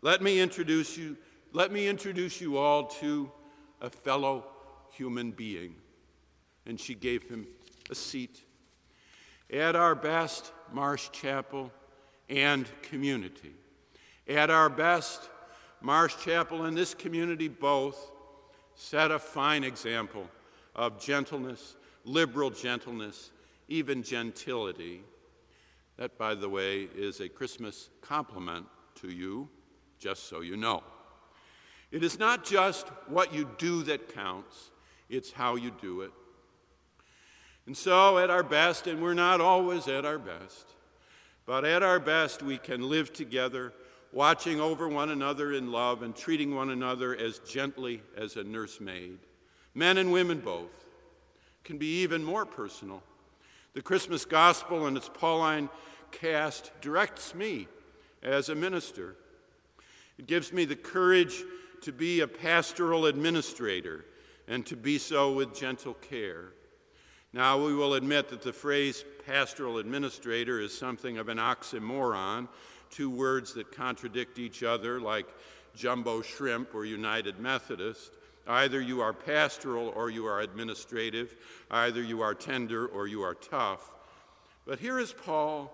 Let 0.00 0.22
me 0.22 0.40
introduce 0.40 0.96
you, 0.96 1.18
let 1.52 1.70
me 1.70 1.86
introduce 1.86 2.40
you 2.40 2.56
all 2.56 2.84
to 3.02 3.30
a 3.82 3.90
fellow 3.90 4.46
human 4.94 5.32
being. 5.32 5.74
And 6.64 6.80
she 6.80 6.94
gave 6.94 7.28
him 7.28 7.46
a 7.90 7.94
seat. 7.94 8.40
At 9.52 9.76
our 9.76 9.94
best, 9.94 10.50
Marsh 10.72 11.10
Chapel 11.12 11.70
and 12.30 12.66
community. 12.80 13.52
At 14.26 14.48
our 14.48 14.70
best, 14.70 15.28
Marsh 15.82 16.14
Chapel 16.24 16.64
and 16.64 16.74
this 16.74 16.94
community 16.94 17.48
both 17.48 18.12
set 18.76 19.10
a 19.10 19.18
fine 19.18 19.62
example 19.62 20.26
of 20.74 20.98
gentleness, 20.98 21.76
liberal 22.06 22.48
gentleness, 22.48 23.30
even 23.68 24.02
gentility. 24.02 25.02
That, 25.96 26.18
by 26.18 26.34
the 26.34 26.48
way, 26.48 26.88
is 26.94 27.20
a 27.20 27.28
Christmas 27.28 27.88
compliment 28.02 28.66
to 28.96 29.10
you, 29.10 29.48
just 29.98 30.28
so 30.28 30.40
you 30.40 30.56
know. 30.56 30.82
It 31.90 32.02
is 32.02 32.18
not 32.18 32.44
just 32.44 32.88
what 33.06 33.32
you 33.32 33.48
do 33.58 33.82
that 33.84 34.12
counts, 34.14 34.70
it's 35.08 35.32
how 35.32 35.56
you 35.56 35.70
do 35.80 36.02
it. 36.02 36.10
And 37.66 37.76
so, 37.76 38.18
at 38.18 38.30
our 38.30 38.42
best, 38.42 38.86
and 38.86 39.02
we're 39.02 39.14
not 39.14 39.40
always 39.40 39.88
at 39.88 40.04
our 40.04 40.18
best, 40.18 40.74
but 41.46 41.64
at 41.64 41.82
our 41.82 41.98
best, 41.98 42.42
we 42.42 42.58
can 42.58 42.88
live 42.88 43.12
together, 43.12 43.72
watching 44.12 44.60
over 44.60 44.88
one 44.88 45.10
another 45.10 45.52
in 45.52 45.72
love 45.72 46.02
and 46.02 46.14
treating 46.14 46.54
one 46.54 46.70
another 46.70 47.16
as 47.16 47.38
gently 47.40 48.02
as 48.16 48.36
a 48.36 48.44
nursemaid. 48.44 49.18
Men 49.74 49.98
and 49.98 50.12
women 50.12 50.40
both 50.40 50.84
can 51.64 51.78
be 51.78 52.02
even 52.02 52.24
more 52.24 52.46
personal 52.46 53.02
the 53.76 53.82
Christmas 53.82 54.24
gospel 54.24 54.86
and 54.86 54.96
its 54.96 55.10
Pauline 55.10 55.68
cast 56.10 56.72
directs 56.80 57.34
me 57.34 57.68
as 58.22 58.48
a 58.48 58.54
minister. 58.54 59.16
It 60.16 60.26
gives 60.26 60.50
me 60.50 60.64
the 60.64 60.74
courage 60.74 61.44
to 61.82 61.92
be 61.92 62.20
a 62.20 62.26
pastoral 62.26 63.04
administrator 63.04 64.06
and 64.48 64.64
to 64.64 64.76
be 64.76 64.96
so 64.96 65.30
with 65.34 65.54
gentle 65.54 65.92
care. 65.92 66.54
Now, 67.34 67.62
we 67.62 67.74
will 67.74 67.92
admit 67.92 68.30
that 68.30 68.40
the 68.40 68.52
phrase 68.54 69.04
pastoral 69.26 69.76
administrator 69.76 70.58
is 70.58 70.76
something 70.76 71.18
of 71.18 71.28
an 71.28 71.36
oxymoron, 71.36 72.48
two 72.88 73.10
words 73.10 73.52
that 73.54 73.72
contradict 73.72 74.38
each 74.38 74.62
other, 74.62 75.02
like 75.02 75.26
jumbo 75.74 76.22
shrimp 76.22 76.74
or 76.74 76.86
United 76.86 77.38
Methodist. 77.38 78.14
Either 78.46 78.80
you 78.80 79.00
are 79.00 79.12
pastoral 79.12 79.92
or 79.96 80.10
you 80.10 80.26
are 80.26 80.40
administrative. 80.40 81.36
Either 81.70 82.02
you 82.02 82.22
are 82.22 82.34
tender 82.34 82.86
or 82.86 83.06
you 83.06 83.22
are 83.22 83.34
tough. 83.34 83.92
But 84.66 84.78
here 84.78 84.98
is 84.98 85.12
Paul, 85.12 85.72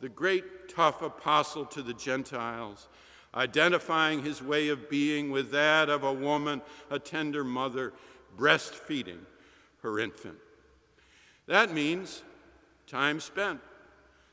the 0.00 0.08
great 0.08 0.68
tough 0.68 1.02
apostle 1.02 1.64
to 1.66 1.82
the 1.82 1.94
Gentiles, 1.94 2.88
identifying 3.34 4.22
his 4.22 4.42
way 4.42 4.68
of 4.68 4.90
being 4.90 5.30
with 5.30 5.50
that 5.52 5.88
of 5.88 6.02
a 6.02 6.12
woman, 6.12 6.62
a 6.90 6.98
tender 6.98 7.44
mother, 7.44 7.92
breastfeeding 8.36 9.20
her 9.82 9.98
infant. 9.98 10.38
That 11.46 11.72
means 11.72 12.22
time 12.86 13.20
spent. 13.20 13.60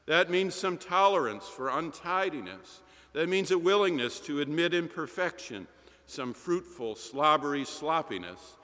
That 0.06 0.30
means 0.30 0.56
some 0.56 0.78
tolerance 0.78 1.48
for 1.48 1.70
untidiness. 1.70 2.82
That 3.14 3.30
means 3.30 3.52
a 3.52 3.58
willingness 3.58 4.20
to 4.22 4.40
admit 4.42 4.74
imperfection 4.74 5.68
some 6.08 6.34
fruitful, 6.34 6.96
slobbery 6.96 7.66
sloppiness. 7.66 8.56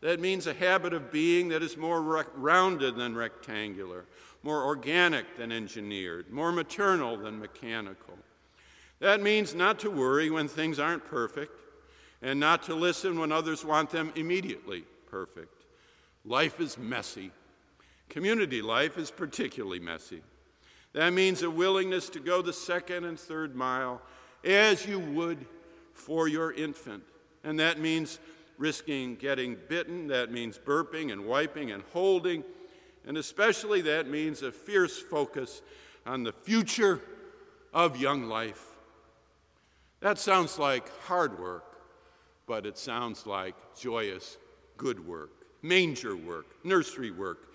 That 0.00 0.20
means 0.20 0.46
a 0.46 0.54
habit 0.54 0.92
of 0.92 1.10
being 1.10 1.48
that 1.48 1.62
is 1.62 1.76
more 1.76 2.00
rounded 2.34 2.96
than 2.96 3.16
rectangular, 3.16 4.04
more 4.42 4.64
organic 4.64 5.36
than 5.36 5.50
engineered, 5.50 6.30
more 6.30 6.52
maternal 6.52 7.16
than 7.16 7.40
mechanical. 7.40 8.14
That 9.00 9.22
means 9.22 9.54
not 9.54 9.78
to 9.80 9.90
worry 9.90 10.30
when 10.30 10.48
things 10.48 10.78
aren't 10.78 11.04
perfect 11.04 11.52
and 12.20 12.38
not 12.38 12.64
to 12.64 12.74
listen 12.74 13.18
when 13.18 13.32
others 13.32 13.64
want 13.64 13.90
them 13.90 14.12
immediately 14.16 14.84
perfect. 15.06 15.64
Life 16.24 16.60
is 16.60 16.76
messy. 16.76 17.30
Community 18.08 18.60
life 18.60 18.98
is 18.98 19.10
particularly 19.10 19.78
messy. 19.78 20.22
That 20.94 21.12
means 21.12 21.42
a 21.42 21.50
willingness 21.50 22.08
to 22.10 22.20
go 22.20 22.42
the 22.42 22.52
second 22.52 23.04
and 23.04 23.18
third 23.18 23.54
mile 23.54 24.00
as 24.44 24.86
you 24.86 24.98
would 24.98 25.46
for 25.98 26.28
your 26.28 26.52
infant. 26.52 27.02
And 27.44 27.58
that 27.60 27.78
means 27.78 28.18
risking 28.56 29.14
getting 29.16 29.56
bitten, 29.68 30.08
that 30.08 30.32
means 30.32 30.58
burping 30.58 31.12
and 31.12 31.24
wiping 31.24 31.70
and 31.70 31.82
holding, 31.92 32.44
and 33.06 33.16
especially 33.16 33.80
that 33.82 34.08
means 34.08 34.42
a 34.42 34.52
fierce 34.52 34.98
focus 34.98 35.62
on 36.04 36.24
the 36.24 36.32
future 36.32 37.00
of 37.72 37.96
young 37.96 38.24
life. 38.24 38.64
That 40.00 40.18
sounds 40.18 40.58
like 40.58 40.88
hard 41.02 41.38
work, 41.38 41.64
but 42.46 42.66
it 42.66 42.78
sounds 42.78 43.26
like 43.26 43.54
joyous, 43.78 44.36
good 44.76 45.06
work, 45.06 45.30
manger 45.62 46.16
work, 46.16 46.46
nursery 46.64 47.10
work, 47.10 47.52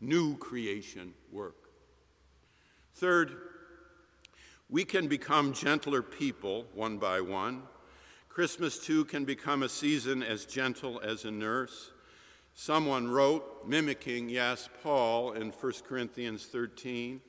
new 0.00 0.36
creation 0.36 1.12
work. 1.30 1.56
Third, 2.94 3.36
we 4.72 4.86
can 4.86 5.06
become 5.06 5.52
gentler 5.52 6.00
people 6.00 6.64
one 6.72 6.96
by 6.96 7.20
one. 7.20 7.62
Christmas, 8.30 8.78
too, 8.78 9.04
can 9.04 9.26
become 9.26 9.62
a 9.62 9.68
season 9.68 10.22
as 10.22 10.46
gentle 10.46 10.98
as 11.04 11.26
a 11.26 11.30
nurse. 11.30 11.90
Someone 12.54 13.08
wrote, 13.08 13.68
mimicking, 13.68 14.30
yes, 14.30 14.70
Paul 14.82 15.32
in 15.32 15.50
1 15.50 15.72
Corinthians 15.86 16.46
13 16.46 17.20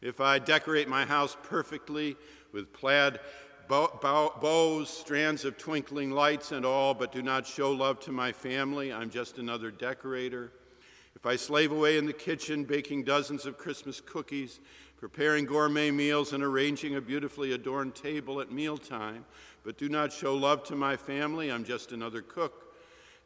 If 0.00 0.20
I 0.20 0.38
decorate 0.38 0.88
my 0.88 1.04
house 1.04 1.36
perfectly 1.42 2.16
with 2.52 2.72
plaid 2.72 3.18
bows, 3.68 4.88
strands 4.88 5.44
of 5.44 5.58
twinkling 5.58 6.12
lights, 6.12 6.52
and 6.52 6.64
all, 6.64 6.94
but 6.94 7.10
do 7.10 7.22
not 7.22 7.44
show 7.44 7.72
love 7.72 7.98
to 8.00 8.12
my 8.12 8.30
family, 8.30 8.92
I'm 8.92 9.10
just 9.10 9.38
another 9.38 9.72
decorator. 9.72 10.52
If 11.16 11.26
I 11.26 11.36
slave 11.36 11.72
away 11.72 11.98
in 11.98 12.06
the 12.06 12.12
kitchen, 12.12 12.64
baking 12.64 13.04
dozens 13.04 13.46
of 13.46 13.58
Christmas 13.58 14.00
cookies, 14.00 14.60
preparing 15.02 15.44
gourmet 15.44 15.90
meals, 15.90 16.32
and 16.32 16.44
arranging 16.44 16.94
a 16.94 17.00
beautifully 17.00 17.50
adorned 17.54 17.92
table 17.92 18.40
at 18.40 18.52
mealtime, 18.52 19.24
but 19.64 19.76
do 19.76 19.88
not 19.88 20.12
show 20.12 20.32
love 20.32 20.62
to 20.62 20.76
my 20.76 20.96
family, 20.96 21.50
I'm 21.50 21.64
just 21.64 21.90
another 21.90 22.22
cook. 22.22 22.72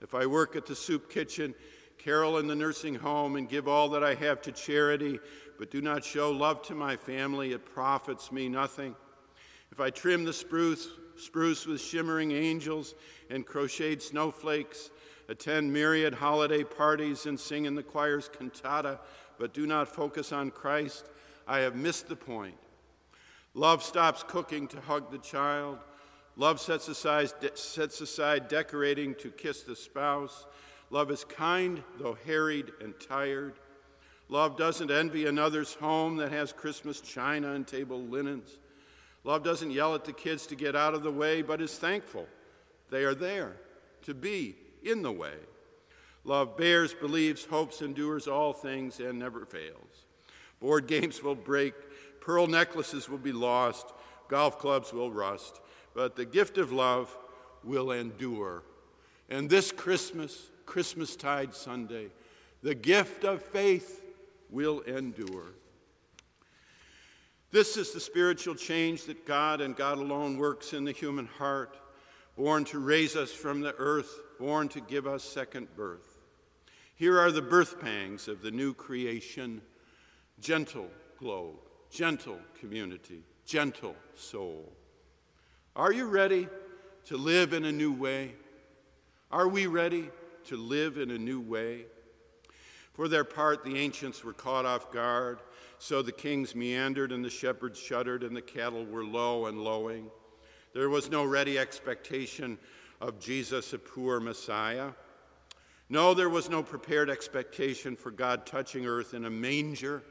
If 0.01 0.15
I 0.15 0.25
work 0.25 0.57
at 0.57 0.65
the 0.65 0.75
soup 0.75 1.11
kitchen, 1.11 1.55
carol 1.99 2.39
in 2.39 2.47
the 2.47 2.55
nursing 2.55 2.95
home, 2.95 3.37
and 3.37 3.47
give 3.47 3.69
all 3.69 3.91
that 3.91 4.03
I 4.03 4.15
have 4.15 4.41
to 4.43 4.53
charity, 4.53 5.21
but 5.59 5.71
do 5.71 5.83
not 5.83 6.03
show 6.03 6.31
love 6.31 6.63
to 6.63 6.75
my 6.75 6.97
family, 6.97 7.53
it 7.53 7.67
profits 7.67 8.33
me 8.33 8.49
nothing. 8.49 8.97
If 9.71 9.79
I 9.79 9.91
trim 9.91 10.25
the 10.25 10.33
spruce, 10.33 10.89
spruce 11.19 11.67
with 11.67 11.83
shimmering 11.83 12.33
angels 12.33 12.95
and 13.29 13.45
crocheted 13.45 14.01
snowflakes, 14.01 14.89
attend 15.29 15.75
myriad 15.75 16.15
holiday 16.15 16.65
parties 16.65 17.27
and 17.27 17.39
sing 17.39 17.67
in 17.67 17.75
the 17.75 17.83
choir's 17.83 18.31
cantata, 18.31 18.99
but 19.39 19.53
do 19.53 19.67
not 19.67 19.95
focus 19.95 20.33
on 20.33 20.51
Christ, 20.51 21.11
I 21.47 21.61
have 21.61 21.77
missed 21.77 22.09
the 22.09 22.17
point. 22.17 22.57
Love 23.55 23.83
stops 23.83 24.25
cooking 24.27 24.69
to 24.69 24.81
hug 24.81 25.11
the 25.11 25.19
child. 25.19 25.79
Love 26.37 26.61
sets 26.61 26.89
aside, 26.89 27.31
sets 27.55 28.01
aside 28.01 28.49
decorating 28.49 29.15
to 29.15 29.31
kiss 29.31 29.63
the 29.63 29.77
spouse. 29.77 30.47
Love 30.91 31.11
is 31.11 31.25
kind, 31.25 31.83
though 31.99 32.19
harried 32.27 32.71
and 32.81 32.95
tired. 33.01 33.55
Love 34.29 34.57
doesn't 34.57 34.91
envy 34.91 35.27
another's 35.27 35.75
home 35.75 36.17
that 36.17 36.33
has 36.33 36.53
Christmas 36.53 37.01
china 37.01 37.53
and 37.53 37.67
table 37.67 38.03
linens. 38.03 38.59
Love 39.25 39.43
doesn't 39.43 39.71
yell 39.71 39.95
at 39.95 40.05
the 40.05 40.13
kids 40.13 40.47
to 40.47 40.57
get 40.57 40.77
out 40.77 40.95
of 40.95 41.03
the 41.03 41.11
way, 41.11 41.43
but 41.43 41.61
is 41.61 41.79
thankful 41.79 42.27
they 42.91 43.05
are 43.05 43.15
there 43.15 43.57
to 44.03 44.15
be 44.15 44.55
in 44.83 45.03
the 45.03 45.13
way. 45.13 45.35
Love 46.25 46.57
bears, 46.57 46.93
believes, 46.93 47.45
hopes, 47.45 47.83
endures 47.83 48.29
all 48.29 48.53
things, 48.53 49.01
and 49.01 49.19
never 49.19 49.47
fails. 49.47 50.07
Board 50.61 50.87
games 50.87 51.23
will 51.23 51.35
break, 51.35 51.75
pearl 52.21 52.47
necklaces 52.47 53.09
will 53.09 53.19
be 53.19 53.33
lost, 53.33 53.87
golf 54.29 54.59
clubs 54.59 54.93
will 54.93 55.11
rust, 55.11 55.61
but 55.95 56.17
the 56.17 56.25
gift 56.25 56.59
of 56.59 56.73
love 56.73 57.17
will 57.63 57.91
endure. 57.91 58.63
And 59.29 59.51
this 59.51 59.73
Christmas, 59.73 60.51
Christmastide 60.65 61.55
Sunday, 61.55 62.09
the 62.63 62.75
gift 62.75 63.25
of 63.25 63.43
faith 63.43 64.03
will 64.51 64.81
endure. 64.81 65.53
This 67.51 67.77
is 67.77 67.93
the 67.93 68.01
spiritual 68.01 68.55
change 68.55 69.05
that 69.05 69.27
God 69.27 69.61
and 69.61 69.77
God 69.77 69.99
alone 69.99 70.37
works 70.37 70.73
in 70.73 70.85
the 70.85 70.93
human 70.93 71.27
heart, 71.27 71.79
born 72.37 72.65
to 72.67 72.79
raise 72.79 73.17
us 73.17 73.33
from 73.33 73.61
the 73.61 73.75
earth, 73.77 74.21
born 74.39 74.69
to 74.71 74.81
give 74.81 75.07
us 75.07 75.23
second 75.23 75.75
birth. 75.77 76.19
Here 76.95 77.19
are 77.19 77.31
the 77.31 77.43
birth 77.43 77.81
pangs 77.81 78.27
of 78.27 78.43
the 78.43 78.51
new 78.51 78.75
creation 78.75 79.63
gentle 80.41 80.91
globe, 81.19 81.57
gentle 81.91 82.39
community, 82.59 83.23
gentle 83.45 83.97
soul. 84.15 84.73
Are 85.75 85.93
you 85.93 86.07
ready 86.07 86.49
to 87.07 87.17
live 87.17 87.53
in 87.53 87.65
a 87.65 87.73
new 87.73 87.93
way? 87.93 88.35
Are 89.31 89.49
we 89.49 89.67
ready 89.67 90.11
to 90.47 90.57
live 90.57 90.97
in 90.99 91.11
a 91.11 91.19
new 91.19 91.41
way? 91.41 91.87
For 92.93 93.09
their 93.09 93.25
part, 93.25 93.65
the 93.65 93.77
ancients 93.77 94.25
were 94.25 94.33
caught 94.33 94.65
off 94.65 94.91
guard 94.91 95.41
so 95.79 96.01
the 96.01 96.13
kings 96.13 96.55
meandered, 96.55 97.13
and 97.13 97.25
the 97.25 97.31
shepherds 97.31 97.79
shuddered, 97.79 98.23
and 98.23 98.35
the 98.35 98.43
cattle 98.43 98.85
were 98.85 99.05
low 99.05 99.47
and 99.47 99.63
lowing. 99.63 100.11
There 100.73 100.89
was 100.89 101.11
no 101.11 101.25
ready 101.25 101.59
expectation 101.59 102.59
of 103.01 103.21
Jesus, 103.21 103.73
a 103.73 103.79
poor 103.79 104.21
Messiah. 104.21 104.93
No, 105.89 106.15
there 106.15 106.31
was 106.31 106.49
no 106.49 106.63
prepared 106.63 107.11
expectation 107.11 107.95
for 107.95 108.11
God 108.11 108.47
touching 108.47 108.87
earth 108.87 109.15
in 109.15 109.27
a 109.27 109.31
manger. 109.31 110.03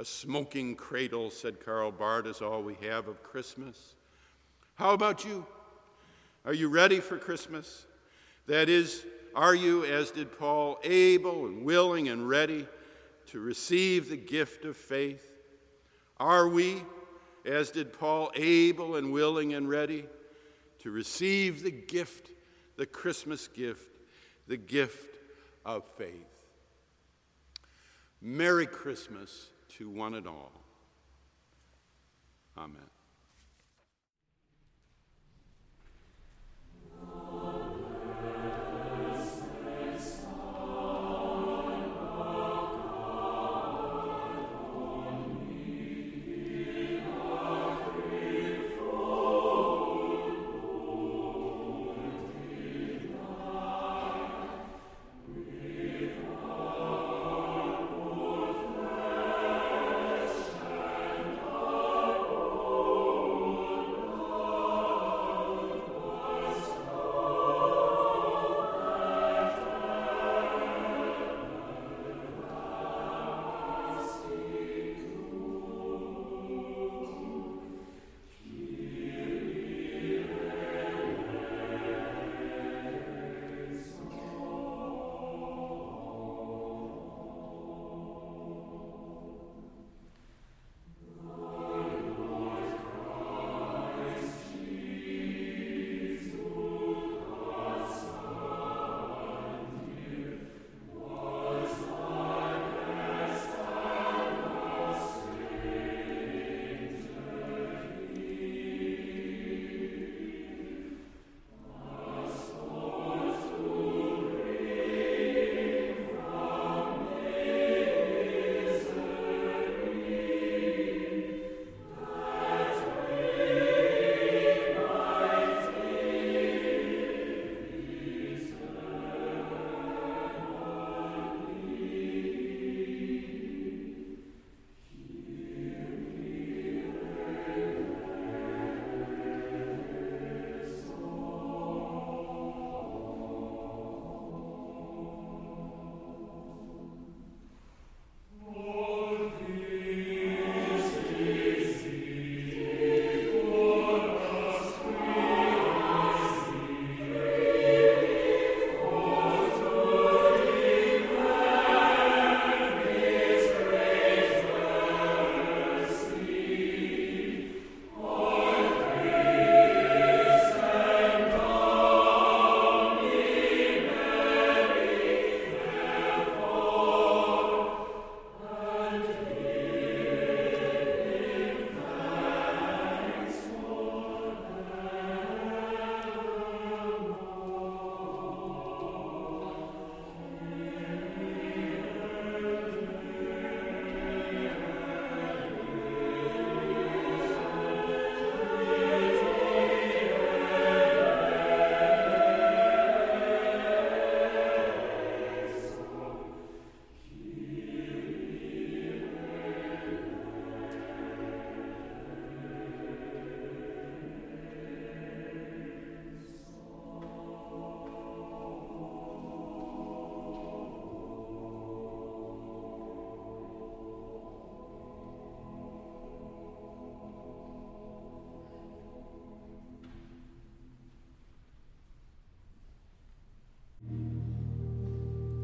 A 0.00 0.04
smoking 0.06 0.76
cradle, 0.76 1.30
said 1.30 1.62
Karl 1.62 1.92
Barth, 1.92 2.24
is 2.24 2.40
all 2.40 2.62
we 2.62 2.74
have 2.80 3.06
of 3.06 3.22
Christmas. 3.22 3.96
How 4.76 4.94
about 4.94 5.26
you? 5.26 5.44
Are 6.46 6.54
you 6.54 6.70
ready 6.70 7.00
for 7.00 7.18
Christmas? 7.18 7.84
That 8.46 8.70
is, 8.70 9.04
are 9.34 9.54
you, 9.54 9.84
as 9.84 10.10
did 10.10 10.38
Paul, 10.38 10.80
able 10.84 11.44
and 11.44 11.66
willing 11.66 12.08
and 12.08 12.26
ready 12.26 12.66
to 13.26 13.40
receive 13.40 14.08
the 14.08 14.16
gift 14.16 14.64
of 14.64 14.74
faith? 14.74 15.30
Are 16.18 16.48
we, 16.48 16.82
as 17.44 17.70
did 17.70 17.92
Paul, 17.92 18.30
able 18.34 18.96
and 18.96 19.12
willing 19.12 19.52
and 19.52 19.68
ready 19.68 20.06
to 20.78 20.90
receive 20.90 21.62
the 21.62 21.70
gift, 21.70 22.30
the 22.78 22.86
Christmas 22.86 23.48
gift, 23.48 23.98
the 24.48 24.56
gift 24.56 25.18
of 25.66 25.86
faith? 25.98 26.24
Merry 28.22 28.66
Christmas 28.66 29.50
to 29.80 29.88
one 29.88 30.14
and 30.14 30.26
all. 30.26 30.52
Amen. 32.58 32.99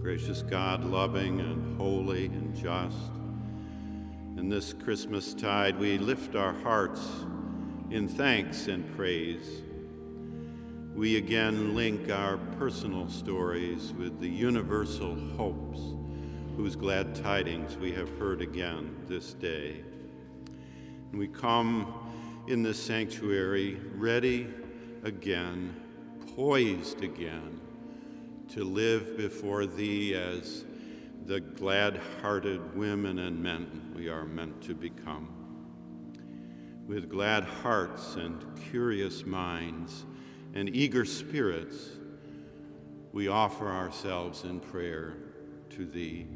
Gracious 0.07 0.43
God, 0.43 0.85
loving 0.85 1.41
and 1.41 1.77
holy 1.77 2.27
and 2.27 2.55
just, 2.55 3.11
in 4.37 4.49
this 4.49 4.73
Christmas 4.73 5.35
tide 5.35 5.77
we 5.81 5.99
lift 5.99 6.37
our 6.37 6.53
hearts 6.53 7.01
in 7.91 8.07
thanks 8.07 8.69
and 8.69 8.89
praise. 8.95 9.65
We 10.95 11.17
again 11.17 11.75
link 11.75 12.09
our 12.09 12.37
personal 12.57 13.09
stories 13.09 13.93
with 13.95 14.21
the 14.21 14.29
universal 14.29 15.17
hopes 15.37 15.81
whose 16.57 16.77
glad 16.77 17.17
tidings 17.17 17.77
we 17.77 17.91
have 17.91 18.17
heard 18.17 18.43
again 18.43 18.95
this 19.09 19.35
day. 19.35 19.83
And 21.11 21.19
we 21.19 21.27
come 21.27 21.93
in 22.47 22.63
this 22.63 22.81
sanctuary 22.81 23.81
ready 23.97 24.47
again, 25.03 25.75
poised 26.37 27.03
again 27.03 27.61
to 28.51 28.65
live 28.65 29.17
before 29.17 29.67
Thee 29.67 30.15
as 30.15 30.65
the 31.25 31.41
glad 31.41 32.01
hearted 32.21 32.77
women 32.77 33.19
and 33.19 33.43
men 33.43 33.93
we 33.97 34.09
are 34.09 34.25
meant 34.25 34.63
to 34.63 34.75
become. 34.75 35.29
With 36.87 37.11
glad 37.11 37.43
hearts 37.43 38.15
and 38.15 38.45
curious 38.71 39.27
minds 39.27 40.05
and 40.55 40.69
eager 40.69 41.05
spirits, 41.05 41.91
we 43.13 43.29
offer 43.29 43.69
ourselves 43.69 44.45
in 44.45 44.61
prayer 44.61 45.15
to 45.71 45.85
Thee. 45.85 46.27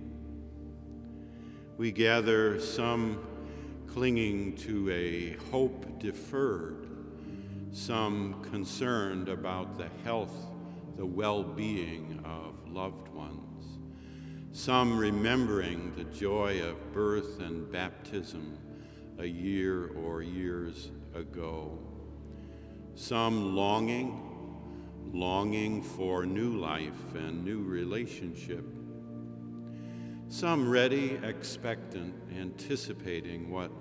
We 1.76 1.92
gather 1.92 2.60
some 2.60 3.24
clinging 3.86 4.56
to 4.56 4.90
a 4.90 5.36
hope 5.50 5.98
deferred, 6.00 6.88
some 7.72 8.44
concerned 8.50 9.28
about 9.28 9.78
the 9.78 9.88
health, 10.04 10.49
the 11.00 11.06
well 11.06 11.42
being 11.42 12.20
of 12.26 12.70
loved 12.70 13.08
ones, 13.08 13.78
some 14.52 14.98
remembering 14.98 15.94
the 15.96 16.04
joy 16.04 16.60
of 16.62 16.92
birth 16.92 17.40
and 17.40 17.72
baptism 17.72 18.58
a 19.18 19.24
year 19.24 19.86
or 20.04 20.20
years 20.20 20.90
ago, 21.14 21.78
some 22.94 23.56
longing, 23.56 24.20
longing 25.10 25.82
for 25.82 26.26
new 26.26 26.58
life 26.58 27.14
and 27.14 27.42
new 27.46 27.62
relationship 27.62 28.66
some 30.28 30.70
ready, 30.70 31.18
expectant, 31.24 32.14
anticipating 32.38 33.50
what 33.50 33.72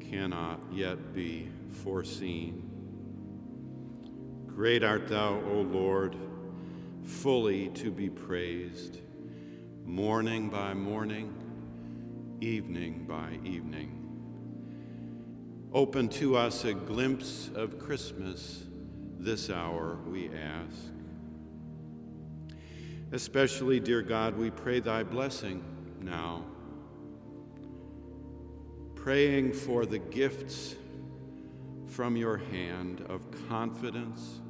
cannot 0.00 0.58
yet 0.72 1.12
be 1.12 1.50
foreseen. 1.82 2.70
Great 4.46 4.82
art 4.82 5.08
thou, 5.08 5.42
O 5.52 5.60
Lord, 5.60 6.16
fully 7.04 7.68
to 7.68 7.90
be 7.90 8.08
praised, 8.08 8.98
morning 9.84 10.48
by 10.48 10.72
morning, 10.72 11.32
evening 12.40 13.04
by 13.06 13.38
evening. 13.44 14.00
Open 15.72 16.08
to 16.08 16.36
us 16.36 16.64
a 16.64 16.72
glimpse 16.72 17.50
of 17.54 17.78
Christmas 17.78 18.64
this 19.18 19.50
hour, 19.50 19.98
we 20.06 20.28
ask. 20.28 20.92
Especially, 23.12 23.80
dear 23.80 24.02
God, 24.02 24.36
we 24.36 24.50
pray 24.50 24.80
thy 24.80 25.02
blessing 25.02 25.62
now, 26.00 26.44
praying 28.94 29.52
for 29.52 29.84
the 29.84 29.98
gifts 29.98 30.74
from 31.86 32.16
your 32.16 32.38
hand 32.38 33.04
of 33.08 33.26
confidence, 33.48 34.40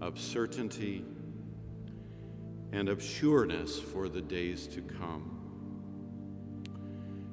of 0.00 0.18
certainty, 0.18 1.04
and 2.72 2.88
of 2.88 3.02
sureness 3.02 3.78
for 3.80 4.08
the 4.08 4.20
days 4.20 4.66
to 4.68 4.80
come. 4.80 5.34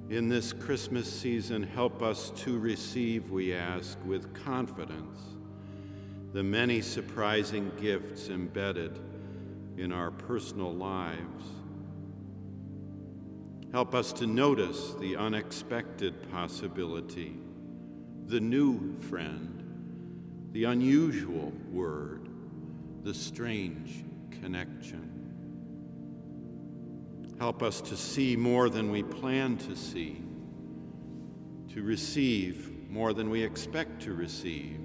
In 0.10 0.30
this 0.30 0.54
Christmas 0.54 1.12
season, 1.12 1.64
help 1.64 2.02
us 2.02 2.32
to 2.38 2.60
receive, 2.60 3.32
we 3.32 3.54
ask, 3.54 3.98
with 4.06 4.34
confidence, 4.34 5.20
the 6.34 6.44
many 6.44 6.82
surprising 6.82 7.72
gifts 7.82 8.30
embedded 8.30 9.00
in 9.78 9.92
our 9.92 10.12
personal 10.12 10.74
lives 10.74 11.46
Help 13.76 13.94
us 13.94 14.14
to 14.14 14.26
notice 14.26 14.94
the 15.02 15.18
unexpected 15.18 16.32
possibility, 16.32 17.36
the 18.28 18.40
new 18.40 18.96
friend, 19.02 20.50
the 20.54 20.64
unusual 20.64 21.52
word, 21.70 22.30
the 23.04 23.14
strange 23.14 24.06
connection. 24.32 25.05
Help 27.40 27.62
us 27.62 27.82
to 27.82 27.98
see 27.98 28.36
more 28.36 28.70
than 28.70 28.92
we 28.92 29.04
plan 29.04 29.58
to 29.58 29.76
see, 29.76 30.22
to 31.74 31.84
receive 31.84 32.72
more 32.90 33.14
than 33.14 33.30
we 33.30 33.44
expect 33.44 34.02
to 34.02 34.14
receive, 34.14 34.80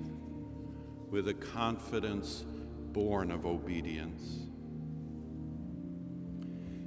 with 1.11 1.29
a 1.29 1.35
confidence 1.35 2.45
born 2.93 3.31
of 3.31 3.47
obedience. 3.47 4.49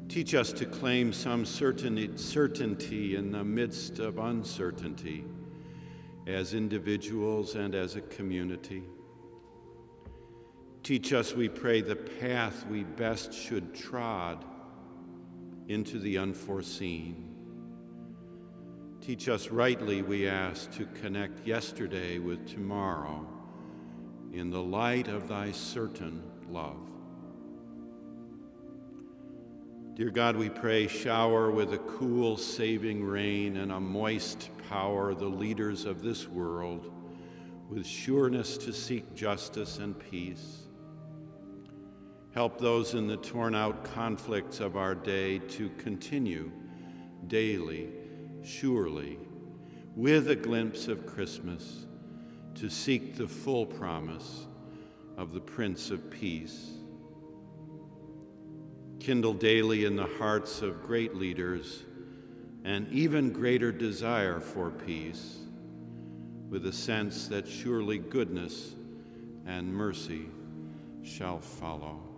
Teach 0.09 0.36
us 0.36 0.51
to 0.53 0.66
claim 0.66 1.14
some 1.14 1.45
certainty 1.45 3.16
in 3.16 3.32
the 3.32 3.43
midst 3.43 3.99
of 3.99 4.18
uncertainty 4.18 5.24
as 6.28 6.53
individuals 6.53 7.55
and 7.55 7.74
as 7.74 7.95
a 7.95 8.01
community. 8.01 8.84
Teach 10.84 11.14
us, 11.14 11.34
we 11.34 11.47
pray, 11.47 11.80
the 11.80 11.95
path 11.95 12.68
we 12.68 12.84
best 12.84 13.34
should 13.34 13.74
trod 13.74 14.43
into 15.68 15.99
the 15.99 16.18
unforeseen. 16.18 17.30
Teach 19.01 19.28
us 19.28 19.49
rightly, 19.49 20.01
we 20.01 20.28
ask, 20.28 20.72
to 20.72 20.86
connect 21.01 21.45
yesterday 21.45 22.20
with 22.20 22.47
tomorrow 22.47 23.28
in 24.32 24.49
the 24.49 24.61
light 24.61 25.07
of 25.07 25.28
thy 25.28 25.51
certain 25.51 26.24
love. 26.49 26.89
Dear 29.95 30.09
God, 30.09 30.36
we 30.36 30.49
pray, 30.49 30.88
shower 30.88 31.51
with 31.51 31.74
a 31.74 31.78
cool, 31.78 32.36
saving 32.36 33.03
rain 33.03 33.57
and 33.57 33.72
a 33.72 33.80
moist 33.80 34.49
power 34.68 35.14
the 35.14 35.26
leaders 35.26 35.86
of 35.86 36.01
this 36.01 36.28
world 36.28 36.91
with 37.70 37.86
sureness 37.86 38.57
to 38.57 38.74
seek 38.74 39.14
justice 39.14 39.78
and 39.78 39.97
peace. 39.99 40.62
Help 42.34 42.59
those 42.59 42.93
in 42.93 43.07
the 43.07 43.17
torn 43.17 43.53
out 43.53 43.84
conflicts 43.84 44.59
of 44.59 44.75
our 44.75 44.95
day 44.95 45.39
to 45.39 45.69
continue 45.77 46.51
daily, 47.27 47.89
surely, 48.43 49.19
with 49.95 50.29
a 50.29 50.36
glimpse 50.36 50.88
of 50.88 51.05
Christmas, 51.05 51.86
to 52.55 52.69
seek 52.69 53.15
the 53.15 53.27
full 53.27 53.65
promise 53.65 54.47
of 55.17 55.34
the 55.34 55.39
Prince 55.39 55.91
of 55.91 56.09
Peace 56.09 56.71
kindle 59.03 59.34
daily 59.34 59.84
in 59.84 59.97
the 59.97 60.07
hearts 60.17 60.61
of 60.61 60.81
great 60.81 61.13
leaders 61.13 61.84
an 62.63 62.88
even 62.89 63.34
greater 63.34 63.69
desire 63.69 64.39
for 64.39 64.69
peace, 64.71 65.39
with 66.49 66.65
a 66.65 66.71
sense 66.71 67.27
that 67.27 67.45
surely 67.45 67.97
goodness 67.97 68.75
and 69.45 69.73
mercy 69.73 70.27
shall 71.03 71.39
follow. 71.39 72.12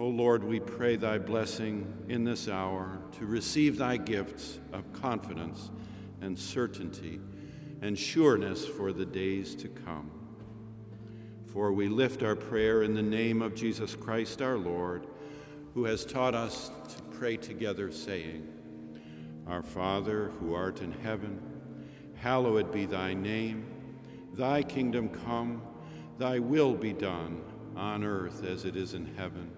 O 0.00 0.06
Lord, 0.06 0.44
we 0.44 0.60
pray 0.60 0.94
thy 0.94 1.18
blessing 1.18 1.92
in 2.08 2.22
this 2.22 2.48
hour 2.48 2.98
to 3.18 3.26
receive 3.26 3.76
thy 3.76 3.96
gifts 3.96 4.60
of 4.72 4.92
confidence 4.92 5.72
and 6.20 6.38
certainty 6.38 7.20
and 7.82 7.98
sureness 7.98 8.64
for 8.64 8.92
the 8.92 9.04
days 9.04 9.56
to 9.56 9.66
come. 9.66 10.08
For 11.52 11.72
we 11.72 11.88
lift 11.88 12.22
our 12.22 12.36
prayer 12.36 12.84
in 12.84 12.94
the 12.94 13.02
name 13.02 13.42
of 13.42 13.56
Jesus 13.56 13.96
Christ 13.96 14.40
our 14.40 14.56
Lord, 14.56 15.08
who 15.74 15.84
has 15.86 16.04
taught 16.04 16.34
us 16.34 16.70
to 16.94 17.02
pray 17.18 17.36
together, 17.36 17.90
saying, 17.90 18.46
Our 19.48 19.64
Father, 19.64 20.30
who 20.38 20.54
art 20.54 20.80
in 20.80 20.92
heaven, 20.92 21.40
hallowed 22.14 22.70
be 22.70 22.86
thy 22.86 23.14
name. 23.14 23.66
Thy 24.34 24.62
kingdom 24.62 25.08
come, 25.08 25.60
thy 26.18 26.38
will 26.38 26.74
be 26.74 26.92
done, 26.92 27.42
on 27.74 28.04
earth 28.04 28.44
as 28.44 28.64
it 28.64 28.76
is 28.76 28.94
in 28.94 29.12
heaven. 29.16 29.57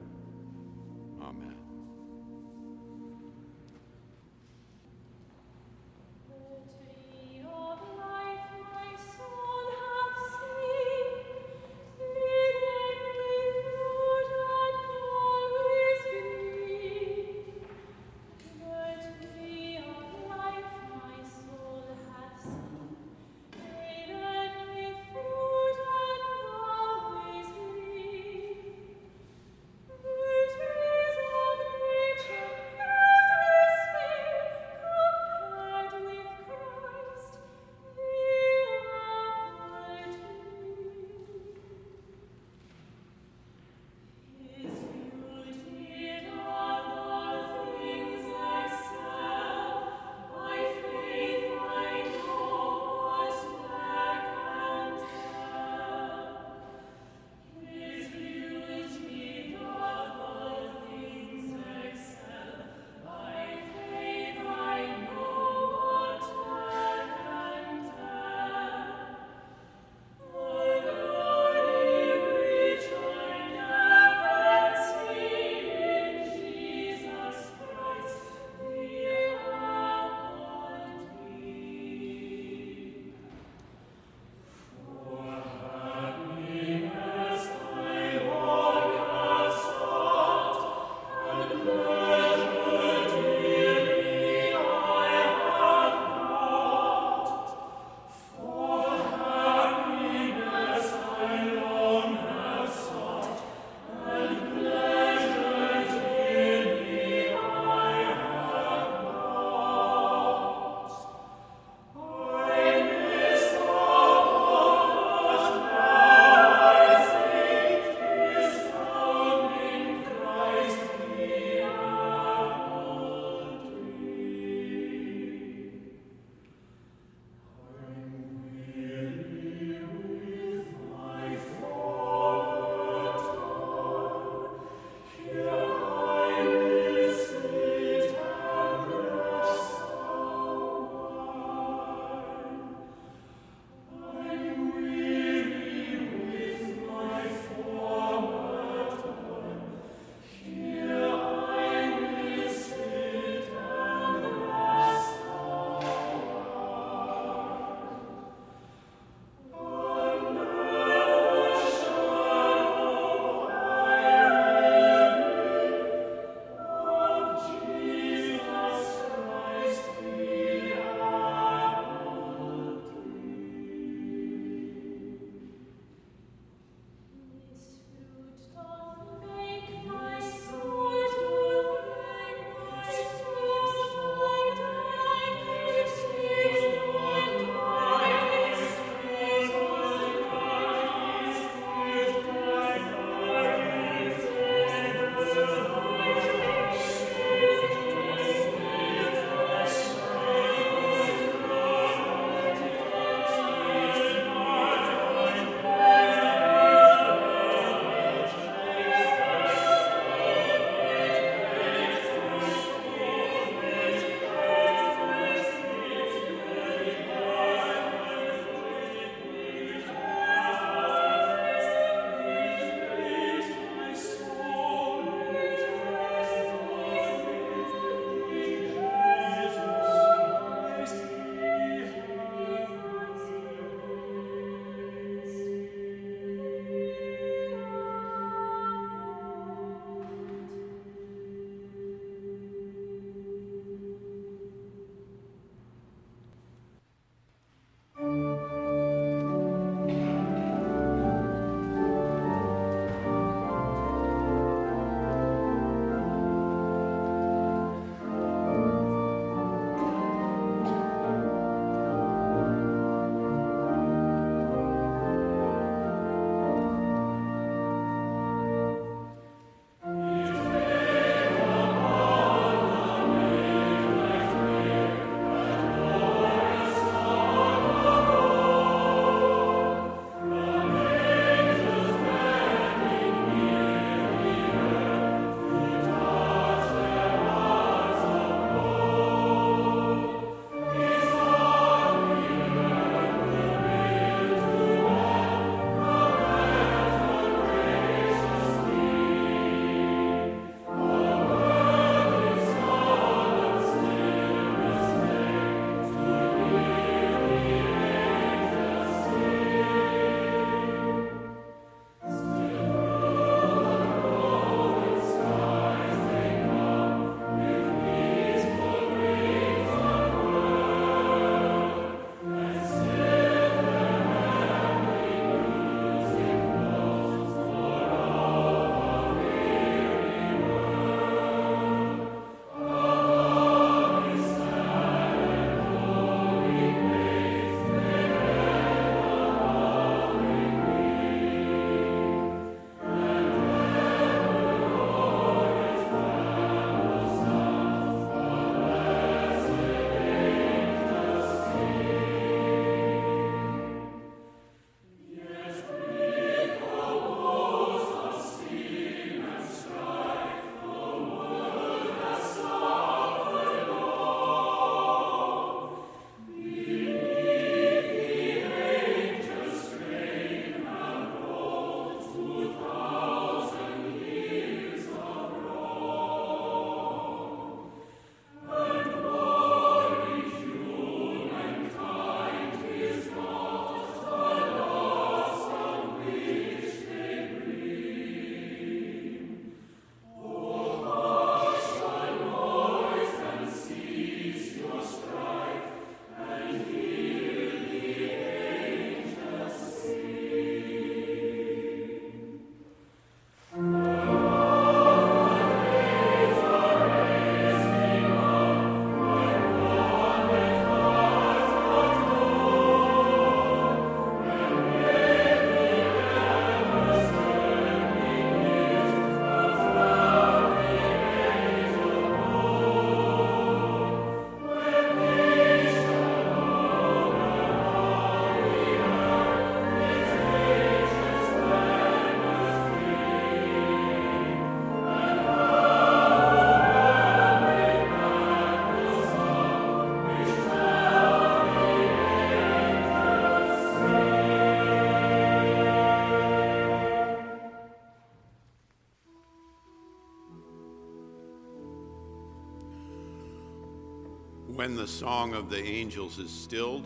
When 454.61 454.75
the 454.75 454.85
song 454.85 455.33
of 455.33 455.49
the 455.49 455.57
angels 455.57 456.19
is 456.19 456.29
stilled, 456.29 456.85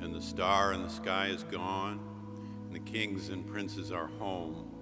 and 0.00 0.14
the 0.14 0.22
star 0.22 0.72
in 0.72 0.80
the 0.80 0.88
sky 0.88 1.26
is 1.26 1.42
gone, 1.42 2.00
and 2.64 2.74
the 2.74 2.80
kings 2.90 3.28
and 3.28 3.46
princes 3.46 3.92
are 3.92 4.06
home, 4.18 4.72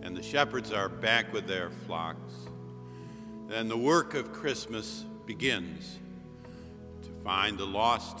and 0.00 0.16
the 0.16 0.22
shepherds 0.22 0.72
are 0.72 0.88
back 0.88 1.34
with 1.34 1.46
their 1.46 1.68
flocks, 1.68 2.32
then 3.48 3.68
the 3.68 3.76
work 3.76 4.14
of 4.14 4.32
Christmas 4.32 5.04
begins 5.26 5.98
to 7.02 7.10
find 7.22 7.58
the 7.58 7.66
lost, 7.66 8.16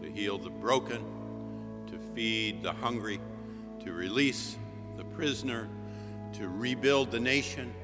to 0.00 0.08
heal 0.08 0.38
the 0.38 0.50
broken, 0.50 1.02
to 1.88 1.98
feed 2.14 2.62
the 2.62 2.74
hungry, 2.74 3.18
to 3.82 3.92
release 3.92 4.56
the 4.96 5.04
prisoner, 5.04 5.68
to 6.34 6.46
rebuild 6.46 7.10
the 7.10 7.18
nation, 7.18 7.74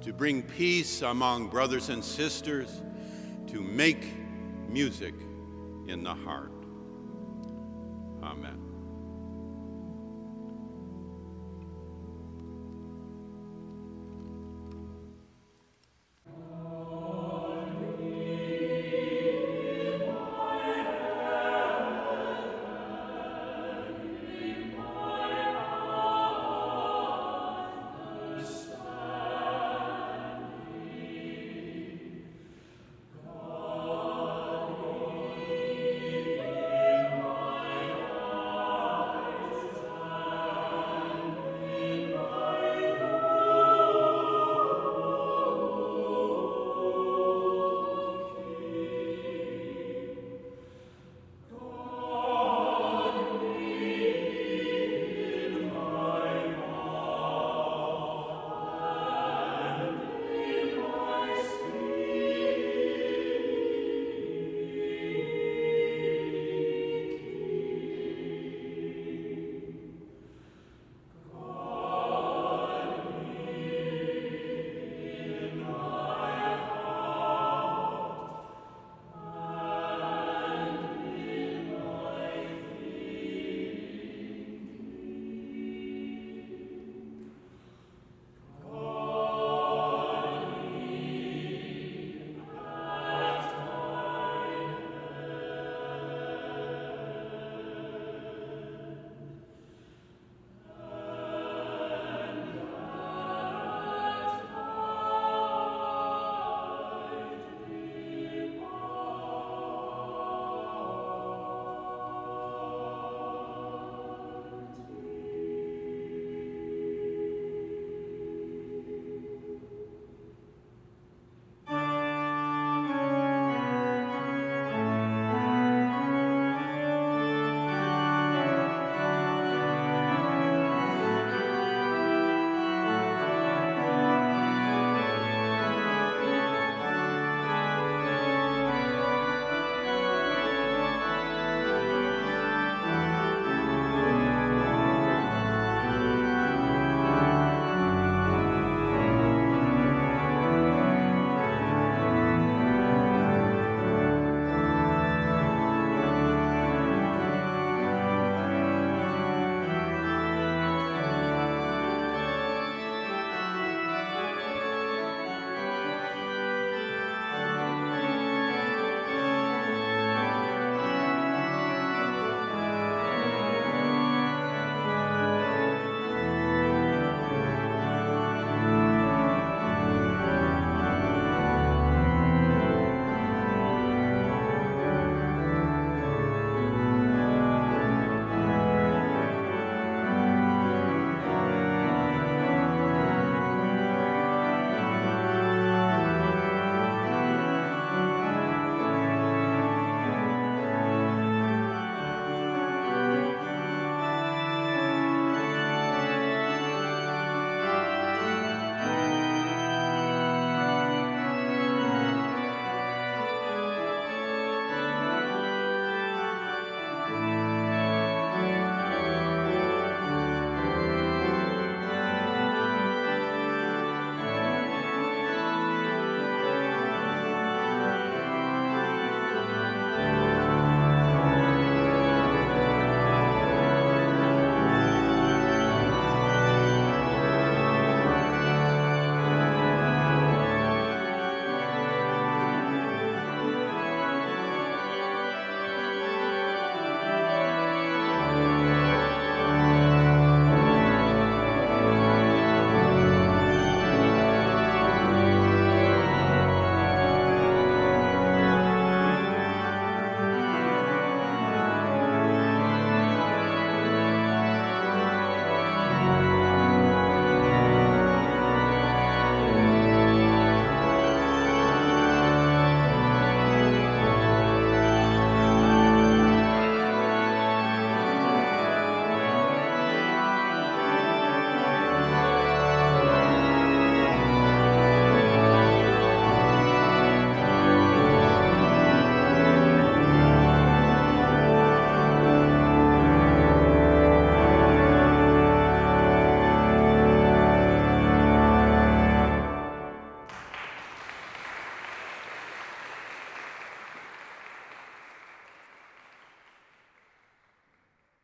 to 0.00 0.12
bring 0.12 0.42
peace 0.42 1.02
among 1.02 1.46
brothers 1.46 1.88
and 1.88 2.04
sisters, 2.04 2.82
to 3.50 3.60
make 3.60 4.04
music 4.68 5.14
in 5.88 6.04
the 6.04 6.14
heart. 6.14 6.52
Amen. 8.22 8.69